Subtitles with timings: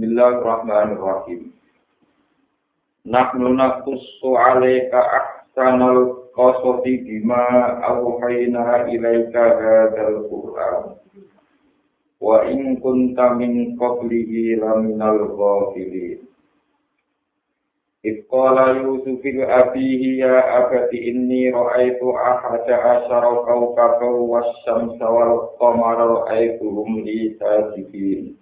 [0.00, 1.52] Bismillahirrahmanirrahim.
[3.04, 7.44] Nahnu naqussu 'alaika ahsanal qasasi bima
[7.84, 10.96] awhayna ilaika hadzal Qur'an.
[12.16, 16.24] Wa in kunta min qablihi laminal ghafilin.
[18.00, 27.36] Yusuf il abihi ya abati inni ra'aitu ahada asyara kawkaba wasyamsa wal qamara ra'aituhum li
[27.36, 28.40] sajidin.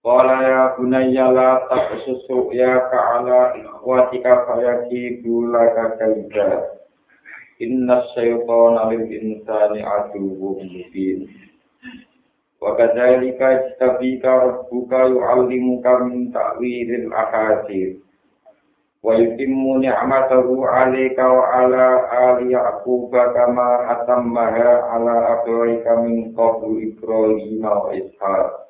[0.00, 6.72] Wala ya bunayya la taqsusu ya ka'ala ikhwatika fayaki bula kakaiba
[7.60, 11.28] Inna syaitan alim insani aduhu mubin.
[12.64, 18.00] Wa kadalika istabika rabbuka yu'allimuka min ta'wirin akadir
[19.04, 27.84] Wa yutimmu ni'matahu alika wa ala ali ya'kuba kama atammaha ala akhlaika min qabru ibrahima
[27.84, 28.69] wa ishaq.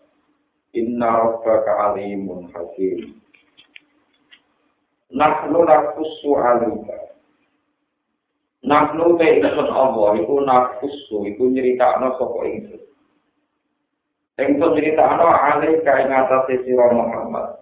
[0.77, 3.19] inna rabbaka alimun hakim.
[5.11, 6.99] Nahnu nafusu alika.
[8.63, 12.77] Nahnu te ikut Allah iku nafusu iku nyerita no sopo itu
[14.41, 17.61] yang itu cerita no alika yang atas sisiwa Muhammad.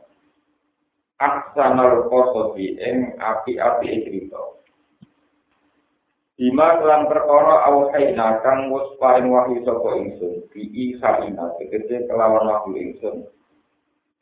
[1.18, 4.47] Aksanar kosobi yang api-api cerita
[6.38, 12.46] Bima kelan perkara awhaina kang wis paring wahyu saka ingsun bi isa ina tegese kelawan
[12.46, 13.26] wahyu ingsun.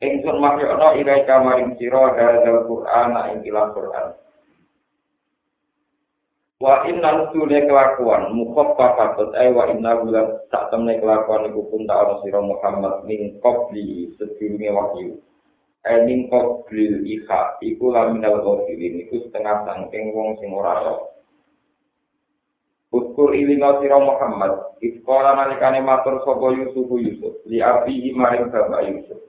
[0.01, 4.17] Ingsun mahyana irai kamaring sira hadzal Qur'an ing Qur'an.
[6.57, 11.85] Wa inna lusule kelakuan mukhaffa fatut ay wa inna gula sak temne kelakuan iku pun
[11.85, 15.21] tak ana sira Muhammad ning qabli sedurunge wahyu.
[15.85, 21.16] Ay ning qabli iha iku laminal ghafilin iku setengah sangking wong sing ora ora.
[22.87, 29.19] Uskur ilinga sira Muhammad, iskola nalikane matur sapa Yusuf Yusuf, li abihi maring bapak Yusuf.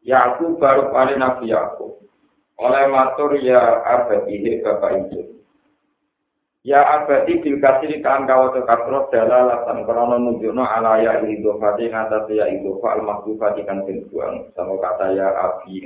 [0.00, 2.00] Yakub baru paling nabi Yakub.
[2.56, 5.26] Oleh matur ya abadihi bapak Yusuf.
[6.64, 12.48] Ya abadi bil kasiri kan kawato kasro dalalatan krono nunjukno ala ya idofati ngatasi ya
[12.48, 15.84] idofa al makhlufati kan buang sama kata ya abi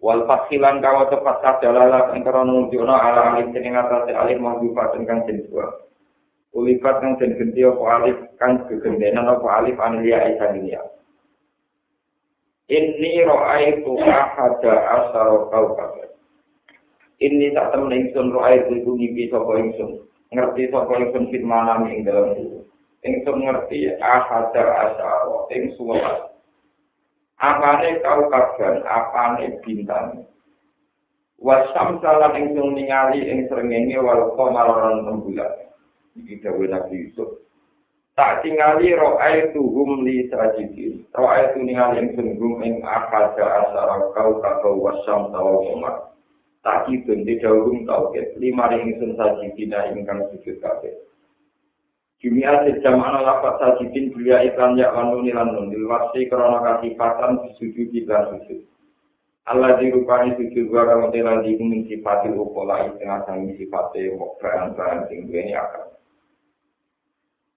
[0.00, 5.72] wal fasilan kawato fasah dalalatan krono nunjukno ala alif sini ngatasi alif makhlufati kan buang
[6.56, 10.80] ulifat kan den genti apa alif kan gegendenan apa alif anilia isa dunia
[13.26, 16.06] ro'aitu ahada asaro kau kabar.
[17.18, 20.06] ini tak temen ingsun roh air itu ngipi sapa ingsun.
[20.30, 22.30] Ngerti sapa ingsun fit mana ing dalam
[23.02, 26.29] ingsun ngerti ahadar asaro ing suara
[27.40, 30.28] apane kau kaban apane bintang?
[31.40, 35.72] Wasam salam ingsun ningali ing srengenge wal qamaron rembulan
[36.12, 37.40] iki dawuh Nabi Yusuf.
[38.12, 43.64] Tak tingali roh air tuhum li sajidi roh air tu ningali ingsun gum ing ahadar
[43.64, 46.10] asaro kau kakau wasam tawal qamar
[46.60, 48.36] Taki bunti jauhum tauhid.
[48.36, 50.92] Lima ring sun saji dina ingkang sujud kabeh.
[52.20, 57.88] Jumia sejam ana lapat saji din belia iklan ya wanu nilanun dilwasi krana kasifatan sujud
[57.88, 58.60] di sujud.
[59.48, 64.76] Allah dirupani sujud wa kang tenan di kuning sifat upola tengah sang sifat e mokran
[64.76, 65.96] kan sing duweni akal.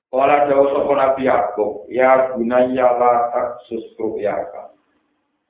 [0.07, 4.71] Kala jauh sapa Nabi Yakub, ya gunaya la taksus ru'yaka.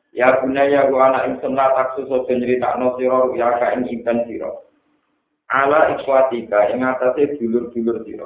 [0.10, 4.50] Ya bunaya gua anak ingsun la taksu so nyeritakno sira ya ka ing iban sira.
[5.54, 8.26] Ala ikwatika ing atase dulur-dulur sira.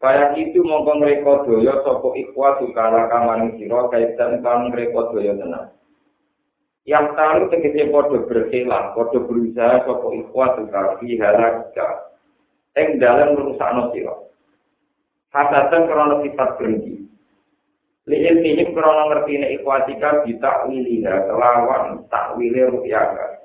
[0.00, 5.76] Kaya itu mongko mereka doya sapa ikwatu kala kamaning sira kaitan kan mereka doya tenan.
[6.88, 12.16] Yang tahu tegese padha berkelah, padha berusaha sapa ikwatu kali halaka.
[12.80, 14.16] Ing dalam rusakno sira.
[15.36, 17.04] Hasatan krono sifat berhenti.
[18.08, 23.39] Lihat ini krono ngerti ini ikhwatika bisa wiliha kelawan takwile rupiaka.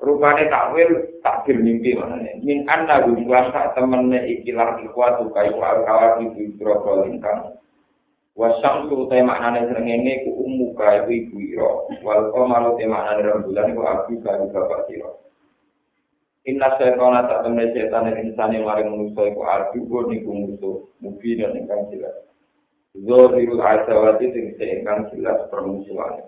[0.00, 2.40] Rupane takwil takdir mimpi mana nih?
[2.40, 7.60] Min anna gumbuan sak temennya ikilah ikhwatu kayu al kawat ibu ibroko lingkang.
[8.32, 11.84] Wasam tu te maknane serengenge ku ummu kayu ibu iro.
[12.00, 15.20] Wal komalu te maknane rembulan ku abu kayu bapak siro.
[16.48, 21.92] Inna syaitana tak temen setan insani maring manusa iku ardu niku musuh mubi dan ingkang
[21.92, 22.16] jelas.
[22.96, 26.24] Zohirul asawati sing seingkang jelas permusuhan.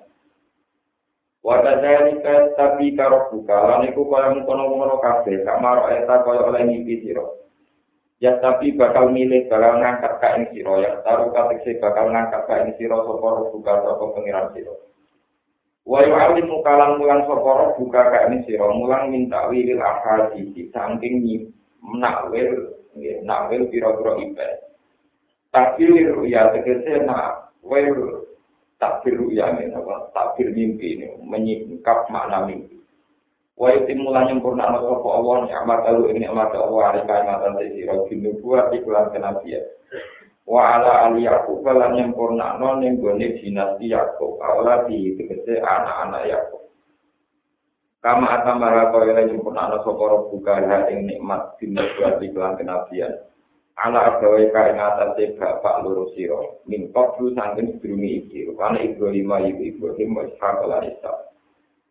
[1.43, 7.51] Wadadhalika tapi karo buka, lan iku kaya mengkono-kono kabeh, kamar eta kaya oleh ngipi siro.
[8.23, 12.55] Ya tapi bakal milih bakal ngangkat ka ing siro, ya taruh katekse bakal ngangkat ka
[12.63, 14.87] ing siro soporo buka sopor pengiran siro.
[15.83, 21.27] Wayu alim mukalang mulang soporo buka ka ing siro, mulang minta wilil ahadisi, saking
[21.83, 22.79] menakwil,
[23.27, 24.73] nakwil piro-piro ibadah.
[25.53, 28.25] takdir ya tegese nak wel
[28.83, 30.11] takbir ru'ya ini, apa?
[30.11, 32.83] takbir mimpi ini, menyingkap makna mimpi.
[33.63, 37.95] Wa itimulan nyempurna ana sapa Allah nikmat alu ing nikmat Allah ari kaimatan te sira
[38.09, 39.63] dinu buat iklan kenabian.
[40.49, 46.23] Wa ala ali Yaqub lan nyempurna ana ning gone dinasti Yaqub ala di tegese anak-anak
[46.27, 46.63] Yaqub.
[48.03, 50.55] Kama kaya lan nyempurna ana sapa buka
[50.91, 53.15] ing nikmat dinu buat iklan kenabian.
[53.83, 56.39] Ala agawe kain atas bapak loro sira.
[56.71, 58.47] Min qablu sanggen sedurunge iki.
[58.47, 61.35] Rupane Ibrahim ibu Ibrahim wis hakala Isa.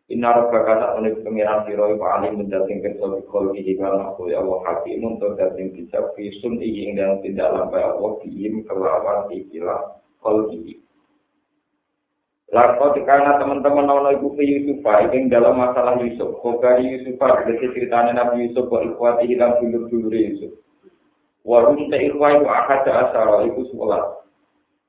[0.08, 4.40] Inna rabbaka tak menik pengiran siro iku alim mendating kersa bikol ihi kana aku ya
[4.40, 10.48] Allah hakim untuk dating bisa fisun ihi dan tidak lampai Allah dihim kelawan ikilah kol
[10.48, 10.80] ihi.
[12.52, 18.12] Lalu karena teman-teman nono ibu fi Yusuf yang dalam masalah Yusuf, Khobari Yusuf berarti ceritanya
[18.12, 20.61] Nabi Yusuf wa ikhwati hilang dulur-dulur Yusuf.
[21.42, 24.22] Warung te ikhwa iku akad asara iku sekolah.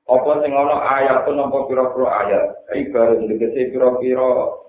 [0.03, 2.45] Apa sing ana ayat pun nampa pira-pira ayat,
[2.75, 4.61] ibarat ndekete pira-pira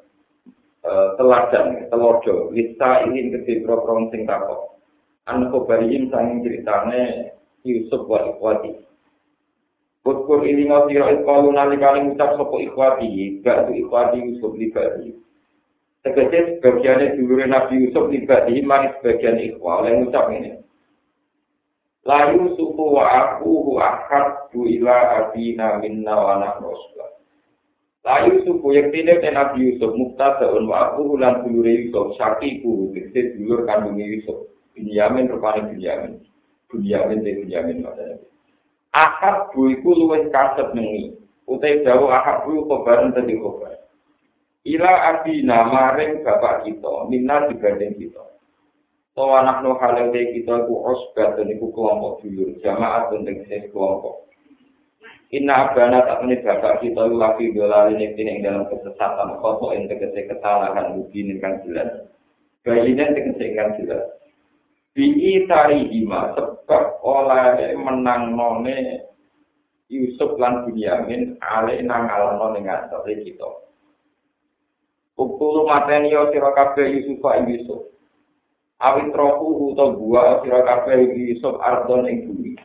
[0.84, 3.80] Eh, teladan telodo lista ini gede pro
[4.12, 4.76] sing takok.
[5.24, 7.32] An kobariin sanging ceritane
[7.64, 8.84] Yusuf wa ikhwati.
[10.04, 15.16] Kutkur ini ngasiro ikhwalu nalikali ngucap sopo ikhwati Gak ikhwati Yusuf libati
[16.04, 20.60] Tegese sebagiannya dulure Nabi Yusuf libati Mari sebagian ikhwa oleh ngucap ini
[22.04, 27.10] Layu suku wa aku hu akad du ila abina minna wa anak rasulah
[28.04, 33.64] Layu suku yang tidak Nabi Yusuf muktadaun wa aku ulan bulure Yusuf syakiku kese dulur
[33.64, 36.20] kandungnya Yusuf Binyamin rupanya Binyamin
[36.68, 38.18] Binyamin dan Binyamin maksudnya.
[38.92, 41.14] Ahad bu iku luwes kasep nengi.
[41.46, 43.80] Utai jauh ahad bu kobaran tadi kobar
[44.64, 48.33] Ila abina maring bapak kita minna dibanding kita
[49.14, 53.22] So anak no halal kita ku osbat dan iku kelompok dulur jamaat dan
[53.70, 54.24] kelompok
[55.34, 60.30] Inna abana tak menit bapak kita lagi dolar ini kini dalam kesesatan kotor yang tegese
[60.30, 62.06] kesalahan mungkin kan jelas.
[62.62, 64.14] Bayinya tegese kan jelas.
[64.94, 69.10] Bi tari ima sebab oleh menang none
[69.90, 72.70] Yusuf lan Bunyamin ale nang alano ning
[73.02, 73.50] kita.
[75.18, 77.93] Ukulu mateni yo sira kabeh Yusuf Yusuf.
[78.82, 82.58] Awit rohu utawa buah sira kabeh Yusuf ardon ing bumi.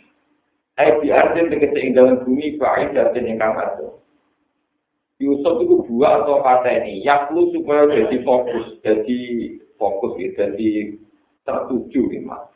[0.73, 4.01] Hai di arjen tegese ing dalam bumi baik arjen ingkang ado.
[5.19, 9.19] Yusuf itu dua atau kata ini, yaklu supaya jadi fokus, jadi
[9.75, 10.95] fokus, jadi
[11.43, 12.47] tertuju iman.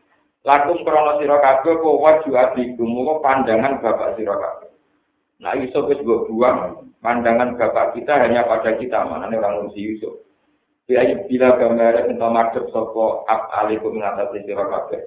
[0.47, 4.71] Lakum krono siro kabeh kok waju adikum, kok pandangan bapak siro kabeh.
[5.43, 6.59] Nah Yusuf itu juga buang,
[7.03, 9.99] pandangan bapak kita hanya pada kita, mana nih orang Musi
[10.83, 11.23] Yusuf.
[11.31, 15.01] Bila gambar entah madep sopo ab alikum ngatasi siro kabeh.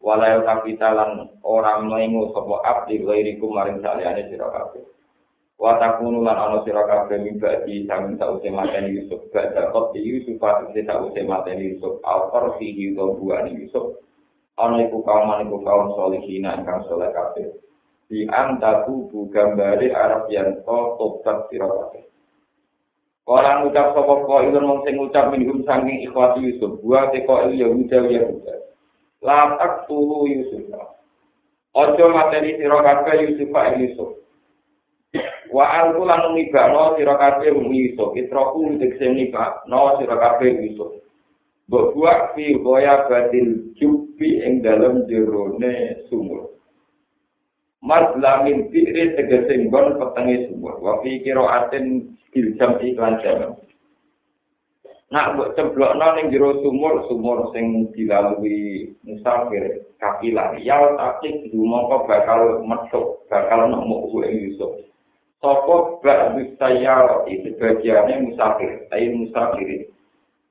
[0.00, 4.82] walayo kapitalan ora mlengu sapa abdi ghairiku maring saliyane sira kabeh.
[5.60, 9.28] Wa takunu lan ana sira kabeh mibadi sami sause mateni Yusuf.
[9.30, 12.00] Badha kot Yusuf pati sause mateni Yusuf.
[12.58, 14.00] Fihi wa buani Yusuf.
[14.56, 17.46] Ana iku kaum iku kaum solihin ingkang saleh kabeh.
[18.10, 21.22] Di antaku bu gambare Arab yang to
[21.52, 22.09] sira kabeh
[23.30, 28.10] Orang ucap sapa kok ilmu mung sing ucap minhum saking ikhwati Yusuf buat teko Yahuda
[28.10, 28.54] Yahuda
[29.22, 30.66] latak tulu Yusuf.
[31.70, 34.10] Ojo materi sira kabeh Yusuf ing Yusuf.
[35.54, 40.98] Wa alku lan ngibano sira kabeh Yusuf, itroku dikse ngibano sira kabeh Yusuf.
[41.70, 46.58] Mbok buak fi goya badil jupi ing dalem jerone sumur.
[47.80, 50.76] Mas lamin fikri tegese nggon petenge sumur.
[50.84, 53.56] Wa fi kira aten biljam iklan jaman.
[55.10, 60.54] Nak mbok cemplokno ning jero sumur, sumur sing dilalui musafir kapilah.
[60.62, 64.86] Ya tapi dumangka bakal metuk, bakal nemu kuwi Yusuf.
[65.42, 69.88] Sopo bak saya itu bagiannya musafir, ayo musafir.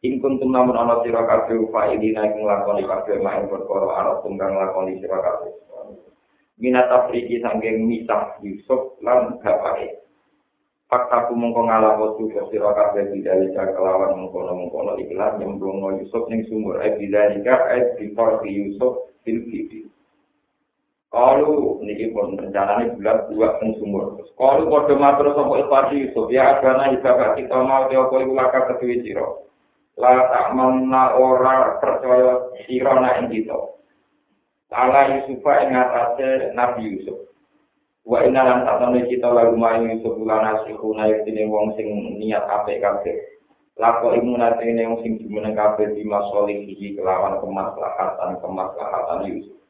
[0.03, 4.99] Ing kuntum namun ana sira kabeh faili nek nglakoni kabeh main perkara arep tunggang nglakoni
[4.99, 5.51] sira kabeh.
[6.59, 10.03] Minat Afriki sanggeng misah Yusuf lan bapake.
[10.91, 16.83] Fakta ku mongko waktu ke sira kabeh bidalika kelawan mengkono ikhlas nyemplung Yusuf ning sumur
[16.83, 19.87] eh bidalika eh before Yusuf fil kibi.
[21.13, 24.19] Kalau niki pun rencananya bulat dua ning sumur.
[24.35, 28.59] Kalau kode matur sapa ikhwati Yusuf ya agana ibadah kita mau dia kok iku laka
[28.73, 29.29] kedue sira.
[29.95, 33.78] La tak mana ora percaya sira nek kita.
[34.69, 37.29] Ala Yusufa ing atase Nabi Yusuf.
[38.09, 42.81] wa inna lan tatane kita lagu mayu sebulan asiku naik dene wong sing niat apik
[42.81, 43.37] kabeh
[43.77, 49.61] lako imunate ne wong sing jumeneng kabeh di masolih iki kelawan kemaslahatan kemaslahatan Yusuf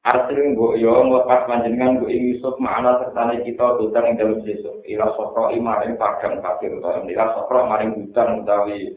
[0.00, 4.80] Artinya mbok yo nglepas panjenengan mbok Yusuf makna sertane kita dutan ing dalem Yusuf.
[4.88, 8.96] Ila sokro imaring padang kafir utawa ila sokro maring dutan utawi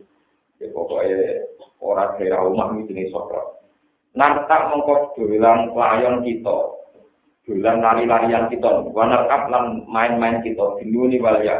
[0.64, 1.12] ya pokoke
[1.84, 3.63] ora kira omah iki jenenge sokro.
[4.14, 6.58] Nantak mengko dolan pelayan kita.
[7.44, 11.60] Dolan lari-larian kita, wanarkap lan main-main kita dinuni walya.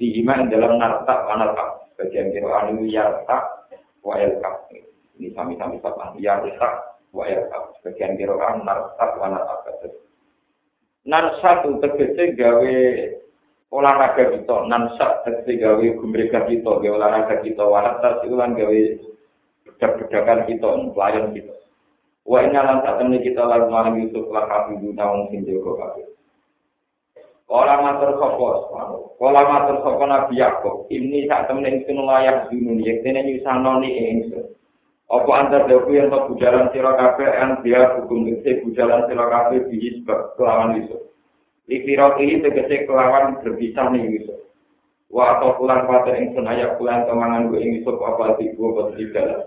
[0.00, 1.92] Dihiman dalam nartak wanarkap.
[2.00, 3.68] Bagian kira anu yartak
[4.00, 4.72] wa yartak.
[5.20, 9.58] Ini sami-sami sapa yartak wa yarkab sebagian kiroan narsat wa narkab
[11.02, 12.74] narsat itu tegese gawe
[13.74, 18.80] olahraga kita narsat tegese gawe gumrega kita gawe olahraga kita waratas itu gawe
[19.66, 21.54] bedak-bedakan kita pelayan kita
[22.26, 26.06] wa inna lan satemene kita lalu maring Yusuf lan kafidu naung sing jaga kabeh
[27.50, 28.48] Kala matur sapa
[29.18, 34.54] Kala matur sapa Nabi Yakub ini sak temene ingsun layak dunun yektene nyusanoni ingsun
[35.10, 39.66] Apa antar dawu yang tak bujalan sira kabeh an dia hukum tegese bujalan sira kabeh
[39.66, 41.10] biji sebab kelawan iso.
[41.66, 44.38] Ikira ini tegese kelawan berpisah nih iso.
[45.10, 49.42] Wa atau pulang pada ing senaya pulang kemangan gue ing iso apa di di dalam.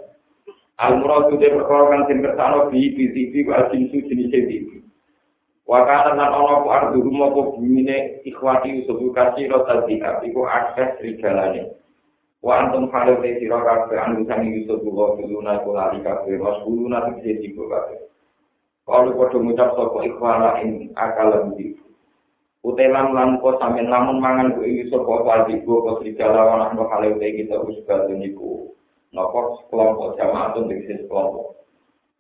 [0.82, 4.50] Al murad itu perkara kan sing kersano bi bi TV wa jinsu jenis TV.
[5.70, 10.98] Wa kana lan ana ku ardu rumah ku bumine ikhwati Yusuf kasiro tadi iku akses
[11.00, 11.84] rigalane.
[12.44, 16.60] wa antum khalu te sira kabeh anu sami Yusuf buka kuluna iku lali kabeh was
[16.68, 18.00] kuluna te sing buka kabeh
[18.84, 21.80] kalau padha ngucap sapa ikhwana ing akal lebih
[22.68, 27.16] utelan lan ko sampean lamun mangan ku Yusuf apa digo kok serigala ana ndo khalu
[27.16, 28.12] te kita wis badhe
[29.14, 31.54] napa kelompok jamaah tuh diksis kelompok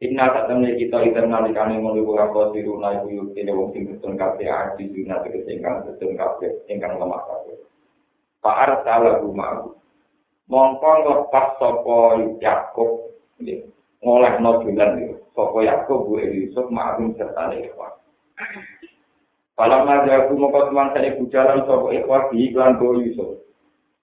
[0.03, 4.11] Inna satamne kita ikan nalikane mulu buka kosiru na ibu yuk tidak wong sing betul
[4.19, 7.55] kafe arti juna tegese ingkang betul kafe ingkang lemah kafe.
[8.43, 9.79] Pak Arta lagu ma'ruf.
[10.51, 13.15] mongko lepas sapa Yakub
[14.03, 17.95] ngoleh no dolan iki sapa Yakub bu Yusuf ma'ruf serta ikhwan
[19.53, 23.42] Kalau maja aku mau ketemuan saya bujalan sopo ikhwan di iklan bo Yusuf.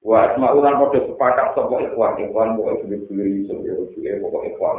[0.01, 4.77] Wah, semua ulang kode sepakat sopo ikhwan, ikhwan bo Yusuf Yusuf ya Yusuf pokok ikhwan.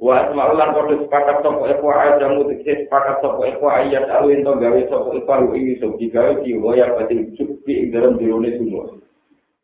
[0.00, 4.56] Wah, semua ulang kode sepakat sopo ikhwan aja mutik sepakat sopo ikhwan ayat alwin to
[4.56, 8.96] gawe sopo ikhwan Yusuf digawe di goya pati cukup dalam dirone semua.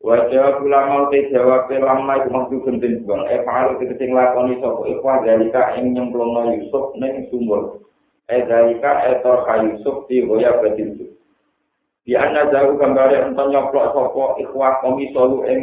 [0.06, 3.26] Wajah pula mau te jawab lama itu maksud gentin buang.
[3.32, 7.80] Eh pahalu kita sing lakoni sopo ikhwa dalika ing nyemplungno Yusuf neng sumur.
[8.28, 11.15] Eh dalika etor ka Yusuf di goya badin su.
[12.06, 15.60] Di anna jauh gambare ento nyoplok sopo ikhwa komi solu ing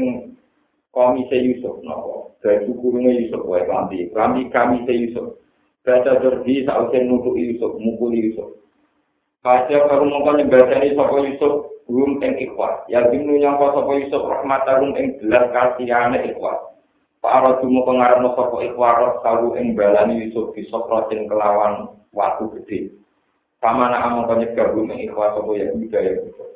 [0.92, 1.80] komi se Yusuf.
[1.88, 2.36] Nopo.
[2.44, 4.12] Dari sukurunge Yusuf wae klambi.
[4.12, 5.40] Klambi kami se Yusuf.
[5.88, 7.80] Baca jordi sausen nutuk Yusuf.
[7.80, 8.60] Mukuli Yusuf.
[9.40, 14.96] Kaca baru mongko nyembadani sopo Yusuf rum ing ikhwas ya binu nyangka sapa Yusuf rahmatarum
[14.96, 16.60] ing gelar kasihane ikhwas
[17.20, 23.03] para dumo pengarepno sapa ikhwas kalu ing balani Yusuf sokratin kelawan watu gede
[23.64, 26.52] sama nak among konyek gabung ing ikhwas sapa ya budaya Yusuf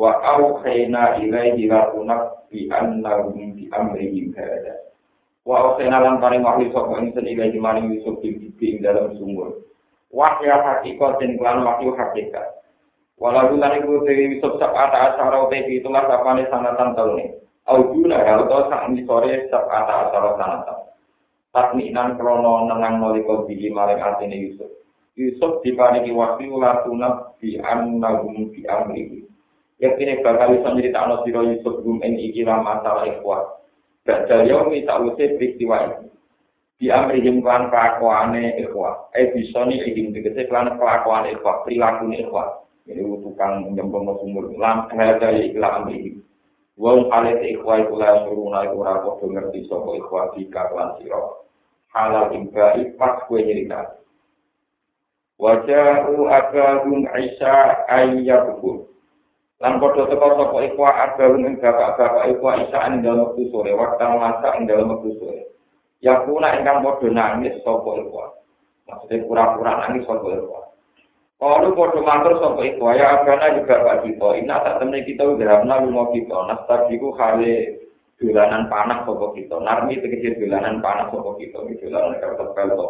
[0.00, 4.80] wa au khayna ilaihi lakunak bi annahum bi amrihim hada.
[5.44, 8.32] Wa au khayna lan paring wahyu sapa ing sen ilaihi maring Yusuf di
[8.64, 9.60] ing dalam sumur.
[10.08, 12.56] Wahyu hakikat dan kelan wahyu hakikat.
[13.16, 18.70] Walau bulan itu dewi Yusuf sabata asara utepi itulah sapane sanatan tahun Aujuna ya atau
[18.70, 20.78] sang ini sore sabata asara sanatan.
[21.50, 24.68] Takminan krono nenang noliko biji maring artine Yusuf.
[25.16, 29.24] Yusuf dipaniki waktu latuna bi annahum bi amrihi.
[29.80, 33.64] Yakin bakal bisa nyeritakno sira Yusuf gum ing iki masalah ikhwat.
[34.04, 36.06] Badal yaumi sakwise peristiwa iki.
[36.76, 39.10] Di amrihim klan kelakuane ikhwat.
[39.16, 42.66] Eh bisa nih ingin tegese klan kelakuane ikhwat, perilakuane ikhwat.
[42.86, 46.14] ini tukang nyembong sumur lam ada iklan amri
[46.78, 50.94] wong kale te ikhwa iku la suruh naik ora padha ngerti sapa ikhwa di kaklan
[51.02, 51.18] sira
[51.90, 53.98] halal imba ipas kue nyerita
[55.36, 57.54] wajahu agahum isa
[57.92, 58.88] ayyabun
[59.60, 64.04] lan padha teko sapa ikhwa agahum ing bapak-bapak ikhwa isa ing dalem wektu sore waktu
[64.04, 65.42] masak ing dalem wektu sore
[66.00, 68.32] yakuna ingkang padha nangis sapa ikhwa
[68.88, 70.60] maksudnya pura-pura nangis sapa ikhwa
[71.36, 74.40] Kalau bodoh matur sampai itu, ya agana juga Pak Cito.
[74.40, 76.32] Ini tak temen kita pernah rumah kita.
[76.48, 77.76] Nastar itu kali
[78.16, 79.60] dolanan panas sopo kita.
[79.60, 81.60] Narmi kecil dolanan panas sopo kita.
[81.60, 82.88] Dolanan kertas kalau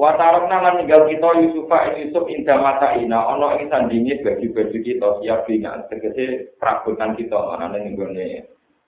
[0.00, 0.16] panas.
[0.16, 3.20] Watarok nama tinggal kita Yusufa Yusuf indah mata ina.
[3.36, 5.84] Ono ini sandingi bagi baju kita siap dengan.
[5.92, 8.08] Tegese perabotan kita mana nih gue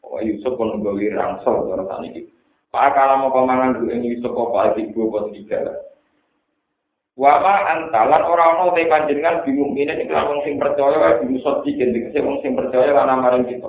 [0.03, 2.27] Oh Yusuf pun gue rangsel orang tani.
[2.73, 5.61] Pak kalau mau pemangan dulu Yusuf apa aja gue buat tiga.
[7.13, 12.09] Wama antalan ora ana te panjenengan bingung ini nek wong sing percaya wae bingung gendeng
[12.09, 13.69] sing wong sing percaya lan amareng kita.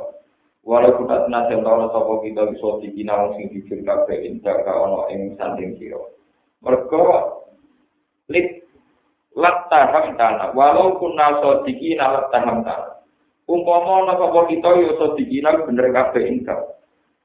[0.64, 5.12] Walau kita senajan tau sapa kita bisa dikina wong sing jujur kabeh indah ka ana
[5.12, 6.00] ing sanding sira.
[6.64, 7.06] Mergo
[8.32, 8.64] lit
[9.36, 12.94] lataham tanah walau kunna sodikina lataham tanah
[13.48, 16.64] umpama ana sapa kita yo sodikina bener kabeh ingkang.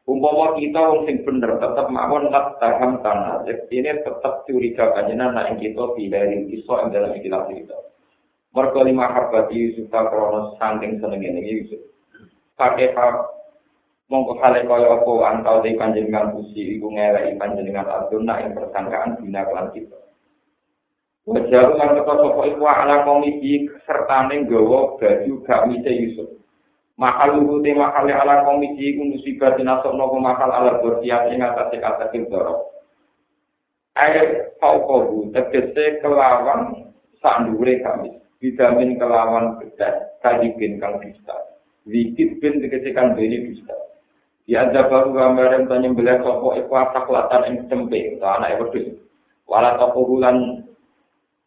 [0.09, 5.85] Umpama kita wong sing bener tetep mawon lataham tanah ini tetep curiga kanjena nek kita
[5.95, 7.79] tidak iso ing dalam ikilah kita.
[8.57, 11.79] Mergo lima harbati Yusuf kronos saking senenge Yusuf.
[12.57, 12.97] Pakai
[14.09, 19.45] mongko kale kaya apa antau di panjenengan pusi iku ngeleki panjenengan aduna ing persangkaan bina
[19.45, 19.99] kelan kita
[21.29, 26.41] Wajar lan kata sapa iku ala komisi sertane nggawa baju gak mise Yusuf.
[26.97, 31.77] Mahal lugu te mahal ala komisi iku musibah dinasok nopo mahal ala bersiap ing atase
[31.85, 32.73] kata kintoro.
[33.93, 38.17] Air paukobu tegese kelawan sandure kami.
[38.41, 41.37] Vitamin kelawan bedas kadipin kang bisa.
[41.85, 43.77] Wikit bin tegese kang bisa.
[44.49, 48.97] Ya ada baru gambaran tanya beliau sopo iku asak latan ing cempe, anak wedhus.
[49.45, 50.65] Wala toko bulan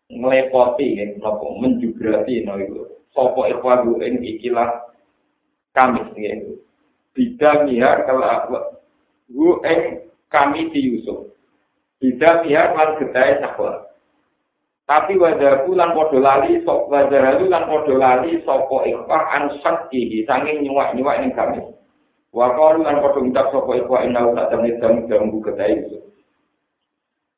[0.05, 2.61] nglepoti ing napa menjugrati no.
[3.09, 4.85] Sopo iku aku ing ikilah
[5.73, 6.61] kami nggih.
[7.17, 8.45] Bida miha kala
[9.33, 11.33] gu ing kami di Yusuf.
[11.97, 13.81] Bida miha lan gedhe sakwa.
[14.85, 20.61] Tapi wajah bulan podo lali, sok wajah lan podo lali, sopo ikhwah ansak ihi, sanging
[20.61, 21.80] nyuwak-nyuwak ing kami.
[22.31, 25.99] Wa qalu lan padha ngucap sapa iku inna ta temne dam dam bu kedai itu.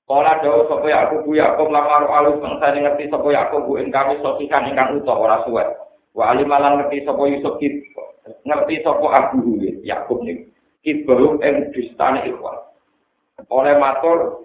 [0.05, 3.89] Kala dawa sapa aku bu ya aku lamar alus mangsa ngerti sapa aku bu ing
[3.89, 5.65] kami sosikan ingkang utuh ora suwe.
[6.13, 7.73] Wa alim lan ngerti sapa Yusuf kit
[8.45, 10.53] ngerti sapa aku Yakub ning
[10.85, 12.61] kit baru ing distane ikhwan.
[13.49, 14.43] Oleh matur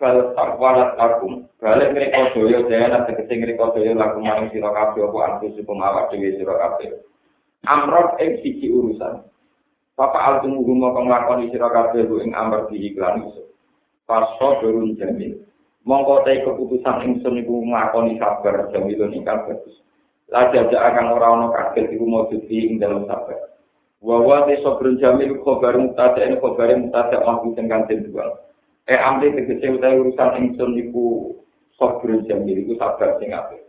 [0.00, 5.18] bal takwalat akum balik ngriko daya daya tegese ngriko daya lagu maring sira kabeh apa
[5.28, 7.04] antusikum awak dhewe sira kabeh
[7.68, 9.20] amrot ing siji urusan
[9.98, 13.26] Bapak al tunggu mau penglakoni sira kabeh ing amar di iklan.
[14.06, 15.38] Paso berun jamil.
[15.86, 19.80] Mongko te keputusan ingsun iku nglakoni sabar jamil ingkang bagus.
[20.30, 23.50] Lajak akan ora ana kaget iku mau ing dalam sabar.
[24.00, 27.20] Wa wa te sabrun jamil khabar mutada ing khabar mutada
[27.56, 28.44] sing kanthi dua.
[28.88, 31.36] Eh amri tegese utawi urusan ingsun iku
[31.76, 33.60] sabrun jamil iku sabar sing apik.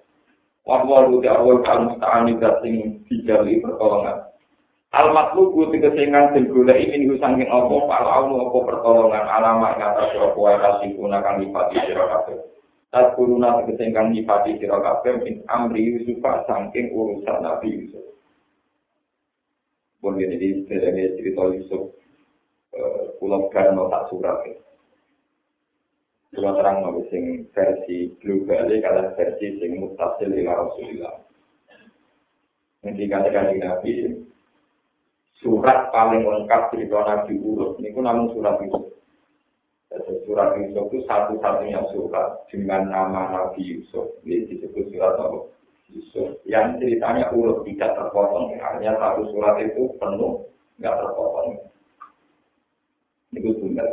[0.63, 2.73] Wa wa lu te awal kan musta'ani sing
[3.09, 4.31] dijali pertolongan.
[4.91, 9.87] Al matlubu tegese ingkang den goleki min sanging apa para aunu apa pertolongan alama ing
[9.87, 12.35] atas sira kuwi kasih gunakan nifati sira kabeh.
[12.91, 18.03] Tas kuruna tegese ingkang nifati sira kabeh min amri Yusuf sangking urusan Nabi Yusuf.
[20.03, 21.95] Bon ini di sebenarnya cerita Yusuf
[23.15, 24.43] pulau Karno tak surat.
[26.35, 27.23] Pulau terang nabi sing
[27.55, 31.15] versi global kalian versi sing mutasil ila Rasulillah.
[32.83, 33.91] Nanti katakan Nabi
[35.41, 37.81] surat paling lengkap cerita Nabi Urut.
[37.81, 38.93] Ini pun namun surat Yusuf.
[39.91, 44.21] Jadi surat Yusuf itu satu-satunya surat dengan nama Nabi Yusuf.
[44.23, 45.51] Ini disebut surat apa?
[45.91, 46.39] Yusuf.
[46.47, 48.55] Yang ceritanya urut tidak terpotong.
[48.55, 50.47] Artinya satu surat itu penuh,
[50.79, 51.59] nggak terpotong.
[53.35, 53.89] Itu benar.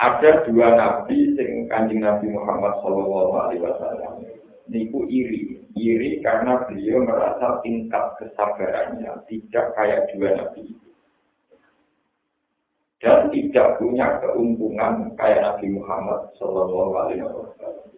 [0.00, 4.29] Ada dua nabi sing kanjeng Nabi Muhammad Shallallahu Alaihi Wasallam
[4.70, 5.58] niku iri.
[5.74, 10.74] Iri karena beliau merasa tingkat kesabarannya tidak kayak dua nabi
[13.00, 17.88] dan tidak punya keuntungan kayak Nabi Muhammad Shallallahu Alaihi Wasallam.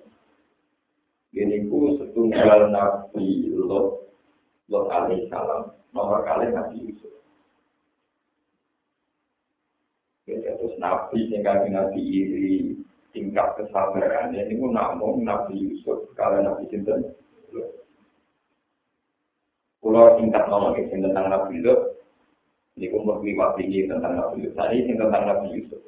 [1.35, 4.07] Ini ku setunggal Nabi Lot
[4.71, 7.19] Lot Alaihi Salam nomor kali Nabi Yusuf.
[10.31, 12.79] Ya, terus Nabi sehingga Nabi iri
[13.13, 17.13] tingkat kesabaran ini pun namun Nabi Yusuf kalau Nabi Sinten.
[19.83, 22.01] Pulau tingkat nomor ini tentang Nabi Yusuf.
[22.77, 24.57] Ini berlipat tinggi tentang Nabi Yusuf.
[24.57, 25.83] Tadi ini tentang Nabi Yusuf.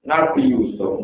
[0.00, 0.94] Nabi Yusuf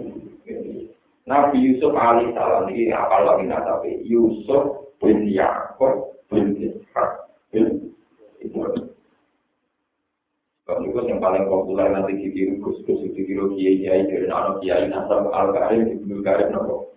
[1.27, 7.11] Nabi Yusuf alih salam ini apa lagi tapi Yusuf bin Yaakov bin Ishak
[7.51, 7.93] bin
[8.39, 8.86] Ibrahim
[10.67, 15.95] Kalau itu yang paling populer nanti ditiru gus-gus, ditiru kiai-kiai dari anak kiai nasab al-karim,
[15.95, 16.91] ibnu karim, nopo.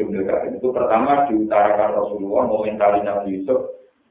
[0.00, 3.60] Ibnu karim itu pertama diutarakan Rasulullah mengomentari Nabi Yusuf,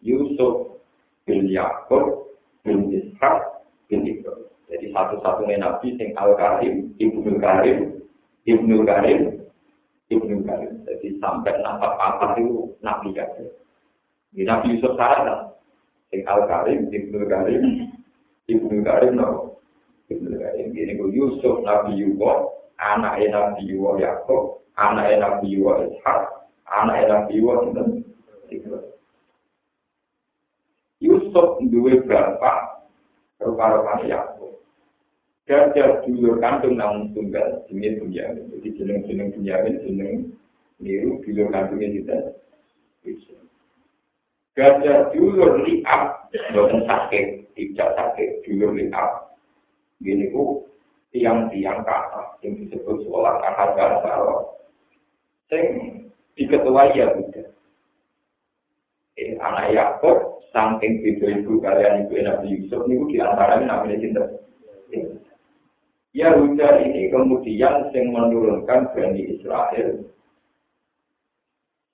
[0.05, 0.77] Yusuf
[1.25, 2.29] bin Yaakob
[2.61, 4.45] bin Ishak bin Ibrahim.
[4.69, 8.05] Jadi satu-satunya Nabi yang al-karim, ibnu karim,
[8.45, 9.49] ibnu karim,
[10.13, 10.77] ibnu karim.
[10.85, 13.49] Jadi sampai nasab apa itu Nabi karim.
[14.29, 15.57] Di Nabi Yusuf salah,
[16.13, 17.90] yang al-karim, ibnu karim,
[18.51, 19.55] Ibnu Karim no.
[20.11, 26.51] Ibnu Karim ini ku Yusuf Nabi Yuwa, anak Nabi Yuwa Yakob, anak Nabi Yuwa Ishak,
[26.67, 27.71] anak Nabi Yuwa
[31.01, 32.51] Yusuf duwe berapa
[33.41, 34.53] rupa-rupa Yakob.
[35.49, 38.53] Gajah dulur kandung namun tunggal, jenis Bunyamin.
[38.53, 40.13] Jadi jeneng-jeneng Bunyamin, jeneng
[40.77, 42.17] niru dulur kandungnya kita.
[44.61, 49.33] Gajah dulur liap, bukan sakit, tidak sakit, dulur liap.
[50.05, 50.69] Gini ku,
[51.09, 54.53] tiang-tiang kata, yang disebut seolah kakak kalau
[55.49, 55.65] Sing
[56.37, 57.43] diketuai ya Buddha.
[59.17, 64.23] Eh, anak Yakob, saking ibu ibu kalian ibu Nabi Yusuf, ini di antaranya namanya cinta.
[66.13, 70.05] Yahuda ini kemudian yang menurunkan Bani Israel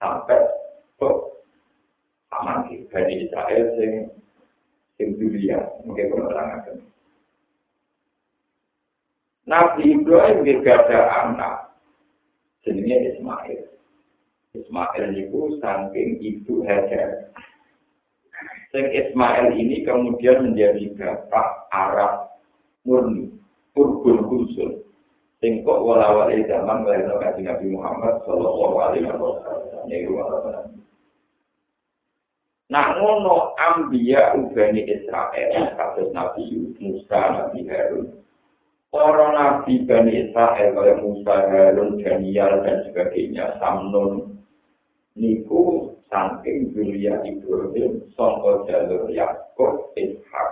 [0.01, 0.56] sampai
[2.97, 4.09] Bani Israel yang
[4.97, 6.81] yang dunia mungkin penerangan
[9.45, 11.55] Nabi Ibrahim ada anak
[12.65, 13.69] jenisnya Ismail
[14.57, 17.29] Ismail itu saking ibu Hajar
[18.73, 22.35] Sing Ismail ini kemudian menjadi bapak Arab
[22.83, 23.31] murni
[23.77, 24.83] Urbun Kulsul.
[25.39, 29.07] Sing kok wala-wali zaman melahirkan Nabi Muhammad Sallallahu Alaihi
[30.09, 30.81] Wasallam.
[32.67, 38.11] Nah ngono ambiya ubani Israel kasus Nabi Musa, Nabi Harun.
[38.91, 44.35] Para Nabi Bani Israel kaya Musa, Harun, Daniel dan sebagainya, Samnon,
[45.15, 50.51] niku saking Julia Ibrahim, Songko Jalur Yakob, Ishak,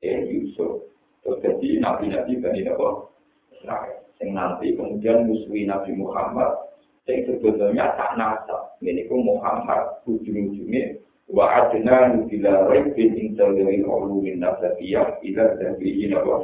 [0.00, 0.88] eh Yusuf.
[1.20, 3.12] Terus jadi nabi-nabi Bani Nabi
[3.60, 4.00] Israel.
[4.20, 6.64] Yang nanti kemudian musuhi Nabi Muhammad.
[7.04, 8.72] Yang sebetulnya tak nasa.
[8.80, 10.96] Ini Muhammad ujung-ujungnya.
[11.30, 15.22] Wa adna nubila raibin dari Allah min nasabiyah.
[15.22, 16.38] Ila dari Nabi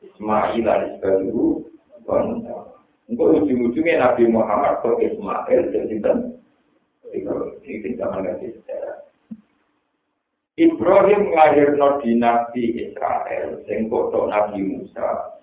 [0.00, 1.66] Ismail al-Isbaluhu.
[3.10, 5.60] Engkau ujung-ujungnya Nabi Muhammad ke Ismail.
[5.74, 6.18] Jadi kan.
[7.10, 9.02] Ini kita mengerti sejarah.
[10.60, 15.40] Ibrahim nglahirno dinasti Israel sing kodok Nabi Musa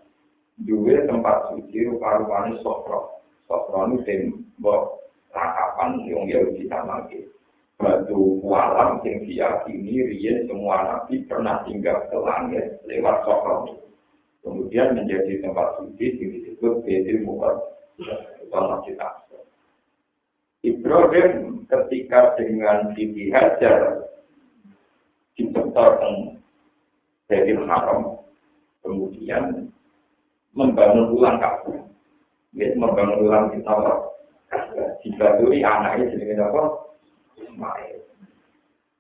[0.62, 3.26] duwe tempat suci rupa-rupane Sofro.
[3.50, 4.20] Sofro ini sing
[4.62, 5.02] mbok
[5.34, 7.26] rakapan yang Yahudi tamake.
[7.78, 13.78] Batu walam sing diyakini riyen semua nabi pernah tinggal ke langit lewat Sofro.
[14.42, 17.58] Kemudian menjadi tempat suci yang disebut Bedir Mukad.
[20.64, 24.08] Ibrahim ketika dengan Siti Hajar
[25.36, 26.40] dibentorkan
[27.28, 28.24] dari haram,
[28.82, 29.68] kemudian
[30.56, 31.84] membangun ulang Ka'bah.
[32.56, 33.52] Membangun ulang
[35.04, 36.87] kita duri anaknya jadi apa?
[37.58, 37.98] Ismail.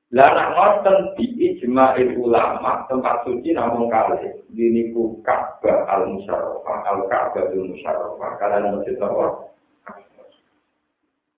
[0.07, 8.31] Lah ngoten di ijma'il ulama tempat suci namun kali ini ku Ka'bah al-Musharrafah al-Ka'bah al-Musharrafah
[8.41, 9.51] kalian masjid apa?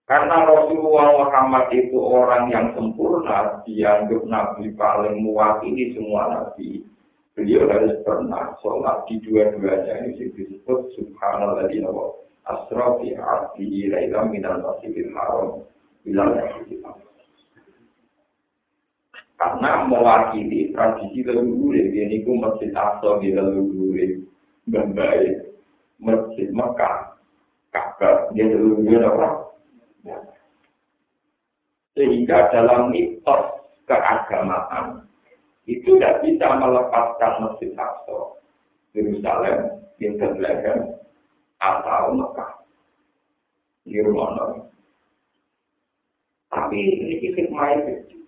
[0.05, 6.81] Karena Rasulullah Muhammad itu orang yang sempurna, dianggap Nabi paling mewakili semua Nabi.
[7.37, 12.25] Beliau harus pernah sholat di dua-duanya ini disebut Subhanallah di Nabi.
[12.45, 15.61] Asra fi arti ilailah minal masjidil haram.
[16.01, 16.33] Bilang
[19.39, 23.95] Karena mewakili tradisi leluhur, ini ku masjid Aqsa di leluhur,
[24.67, 25.55] membaik
[25.95, 27.15] masjid Mekah,
[27.71, 29.27] Ka'bah, dia leluhur apa?
[31.95, 35.07] Sehingga dalam mitos keagamaan
[35.63, 38.19] itu tidak bisa melepaskan Masjid Aqsa,
[38.91, 40.99] Yerusalem, Bethlehem,
[41.63, 42.51] atau Mekah.
[43.89, 44.69] Rumah
[46.49, 48.18] Tapi ini hikmah itu.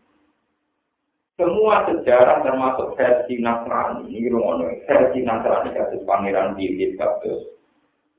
[1.42, 7.58] Semua sejarah termasuk versi Nasrani, ini rumah versi Nasrani kasus Pangeran Philip, kasus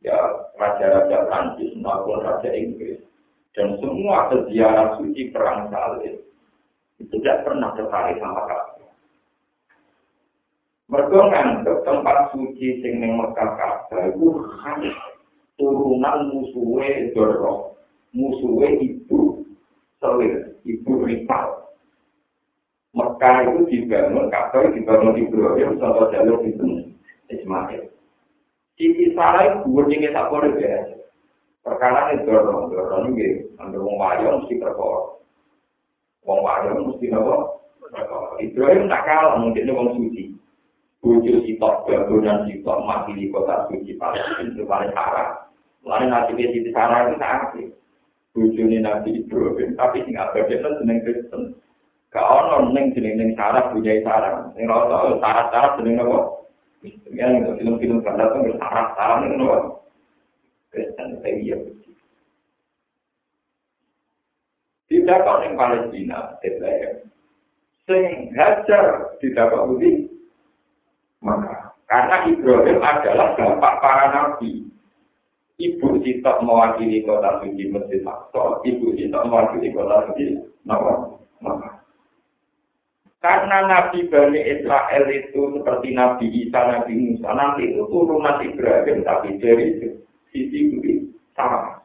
[0.03, 0.19] ya
[0.59, 2.99] raja-raja Prancis maupun raja Inggris
[3.55, 6.19] dan semua sejarah suci perang salib
[6.99, 8.91] itu tidak pernah tertarik sama Ka'bah.
[10.91, 14.11] Mereka nganggep tempat suci sing ning Mekah Ka'bah
[15.55, 17.79] turunan musuhe Doro,
[18.11, 19.47] musuhe ibu
[20.03, 21.62] Selir, ibu Ripal.
[22.93, 26.93] Mekah itu dibangun, Ka'bah dibangun Ibrahim sama jalur itu
[27.33, 27.89] Ismail.
[28.77, 30.97] Siti Sarah itu gue tak boleh biasa.
[31.63, 35.01] Perkara ini dorong, dorong ini, ambil wong wayo mesti perkara.
[36.27, 37.37] Wong wayo mesti apa?
[38.43, 40.25] Ibrahim tak kalah, mungkin ini wong suci.
[41.01, 45.49] Bujuk sitok, bangunan sitok, mati di kota suci Palestina, itu paling parah.
[45.87, 47.69] Lalu nanti di Sarah itu tak aktif.
[48.35, 51.62] Bujuk ini Nabi Ibrahim, tapi tinggal berbeda seneng Kristen.
[52.13, 54.53] Gak ono neng jeneng neng sarah punya sarah.
[54.53, 56.19] Neng rata sarah sarah jeneng apa?
[57.09, 59.63] Ya, film-film kan datang bersarah-sarah ini kan
[60.75, 61.57] Kristen saya
[64.91, 67.07] Tidak kau yang Palestina, Bethlehem.
[67.89, 70.11] Sing hajar tidak kau budi,
[71.25, 74.65] maka Karena Ibrahim adalah bapak para nabi.
[75.61, 81.82] Ibu Sitok mewakili kota suci Masjid Aqsa, Ibu Sitok mewakili kota suci Mekah.
[83.23, 89.39] Karena Nabi Bani Israel itu seperti Nabi Isa, Nabi Musa, nanti itu turunan Ibrahim, tapi
[89.39, 89.79] dari
[90.35, 91.07] sisi kiri
[91.39, 91.79] sama.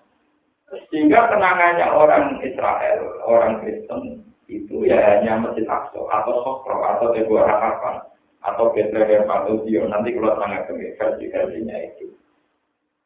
[0.90, 7.46] Sehingga kenangannya orang Israel, orang Kristen, itu ya hanya Masjid Aqsa, atau Sokro, atau Deborah
[7.46, 8.02] Harapan,
[8.42, 9.94] atau Bethlehem, atau Zion.
[9.94, 12.18] Nanti kalau sangat versi-versinya itu.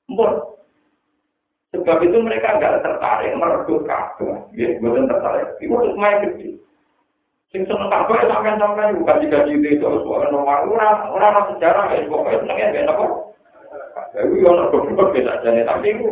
[0.08, 0.56] Mbok.
[1.76, 4.48] Sebab itu mereka nggak tertarik merebut Ka'bah.
[4.56, 5.56] Ya, bukan tertarik.
[5.60, 6.60] Itu main kecil.
[7.52, 12.40] Sing seneng kabeh sampean-sampean bukan tiga itu terus ora nomor ora ora sejarah ya pokoke
[12.48, 13.04] senenge ben apa.
[14.16, 16.08] Tapi yo ora goblok beda jane tapi itu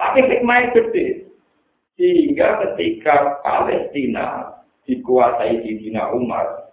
[0.00, 1.28] tapi hikmah gede.
[2.00, 4.56] Sehingga ketika Palestina
[4.88, 6.72] dikuasai Dina Umar,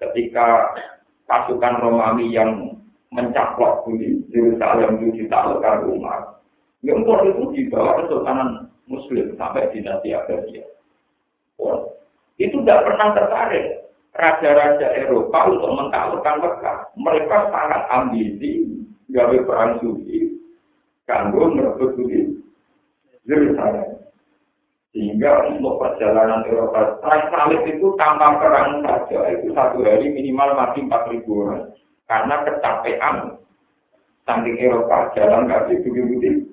[0.00, 0.72] ketika
[1.28, 2.80] pasukan Romawi yang
[3.12, 6.40] mencaplok di Yerusalem itu ditaklukkan Umar,
[6.80, 10.71] ya itu dibawa Kesultanan Muslim sampai dinasti Abbasiyah.
[12.40, 13.66] Itu tidak pernah tertarik
[14.12, 16.78] raja-raja Eropa untuk mentaklukkan Mekah.
[16.98, 18.66] Mereka sangat ambisi
[19.12, 20.36] gawe perang suci,
[21.08, 22.20] kanggo merebut suci
[23.28, 24.00] Yerusalem.
[24.92, 30.84] Sehingga untuk perjalanan Eropa, perang salib itu tanpa perang saja, itu satu hari minimal mati
[30.84, 31.72] 4.000 orang.
[32.04, 33.16] Karena kecapean,
[34.28, 36.44] saking Eropa jalan kaki begitu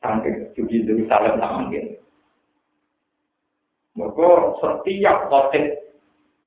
[0.00, 2.00] sampai suci Yerusalem sama gitu.
[3.98, 4.28] Maka
[4.62, 5.64] setiap khotib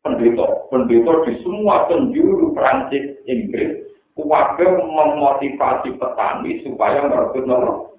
[0.03, 3.83] pendeta, pendeta di semua penjuru Prancis, Inggris,
[4.15, 7.95] keluarga memotivasi petani supaya merebut nomor.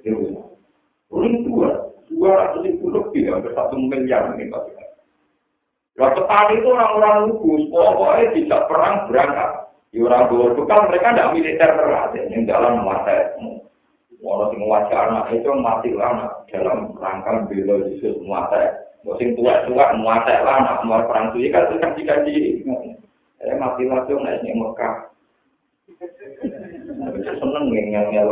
[0.00, 1.68] Ini dua,
[2.08, 4.86] dua ratus ribu lebih, hampir satu miliar ini maksudnya.
[5.98, 9.50] Nah, petani itu orang-orang lugus, pokoknya tidak perang berangkat.
[9.90, 13.34] Ya orang bekal mereka tidak militer terlatih, yang dalam mata
[14.20, 18.68] Ono sing wajah itu mati lama dalam rangka bela Yesus muatai.
[19.00, 22.36] Mau sing tua-tua muatai lah anak mau perang suci kan itu kan dikaji.
[23.40, 25.08] Eh mati langsung naik nih Mekah.
[27.40, 28.28] Seneng yang yang.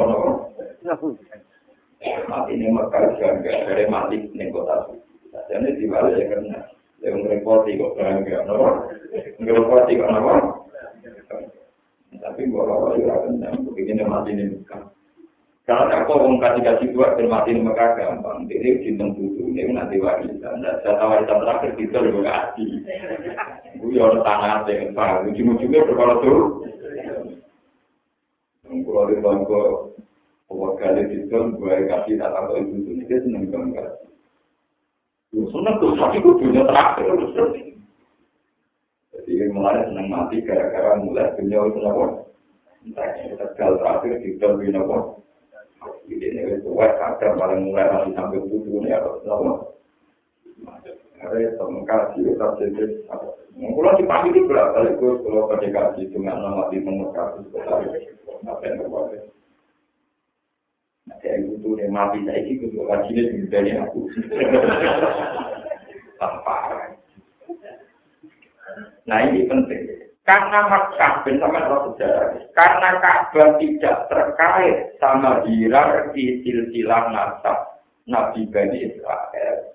[2.28, 4.92] Mati nih Mekah juga dari mati nih kota.
[5.48, 6.58] Jadi di balik ya karena
[7.00, 8.84] yang merepoti kok bangga, no?
[9.40, 10.68] Merepoti kok no?
[12.18, 14.97] Tapi kalau orang orang begini mati nih Mekah.
[15.68, 18.48] Karena aku mau kasih kasih dua termati di Mekah gampang.
[18.48, 20.64] Ini cinta butuh ini nanti warisan.
[20.64, 22.70] Dan saya warisan terakhir kita lebih kasih.
[23.76, 24.88] Gue ya orang tanah deh.
[24.96, 26.64] Pak, ujung-ujungnya berkala tuh.
[28.64, 29.60] Kalau di bangku
[30.48, 33.92] awal kali itu gue kasih ke ibu itu dia seneng banget.
[35.36, 37.12] Seneng tuh tapi gue punya terakhir
[39.12, 42.32] Jadi mulai seneng mati gara-gara mulai punya itu nopo.
[42.88, 45.27] Entah yang tegal terakhir di dalam nopo.
[46.08, 49.52] Ini ini tua kadang paling mulai masih sampai tujuh ini atau sama.
[51.22, 52.84] Ada teman kasih tetap jadi.
[53.58, 57.46] Kalau di pagi itu berapa kali gue kalau pada kasih dengan nama di nomor kasus
[57.54, 59.18] apa yang terjadi.
[61.08, 64.06] Nah, kayak gitu deh mati saya itu gue kasihnya di dari aku.
[66.22, 66.56] Tanpa.
[69.06, 69.97] Nah ini penting.
[70.28, 78.92] Karena Makkah, sama roh sejarah, karena Ka'bah tidak terkait sama hierarki silsilah nasab Nabi Bani
[78.92, 79.72] Israel.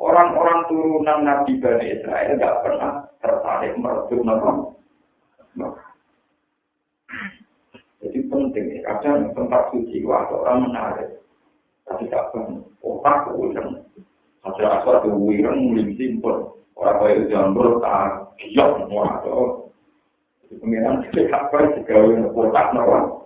[0.00, 5.92] Orang-orang turunan Nabi Bani Israel tidak pernah tertarik merebut Makkah.
[8.00, 11.20] Jadi penting, kadang tempat suci waktu orang menarik.
[11.84, 13.84] Tapi tak pernah, otak kemudian.
[14.48, 16.56] Hasil asal kemudian mulai simpel.
[16.72, 19.20] Orang kaya jambur, tak giok, semua
[20.50, 23.22] Pengiran apa juga untuk kotak nawang.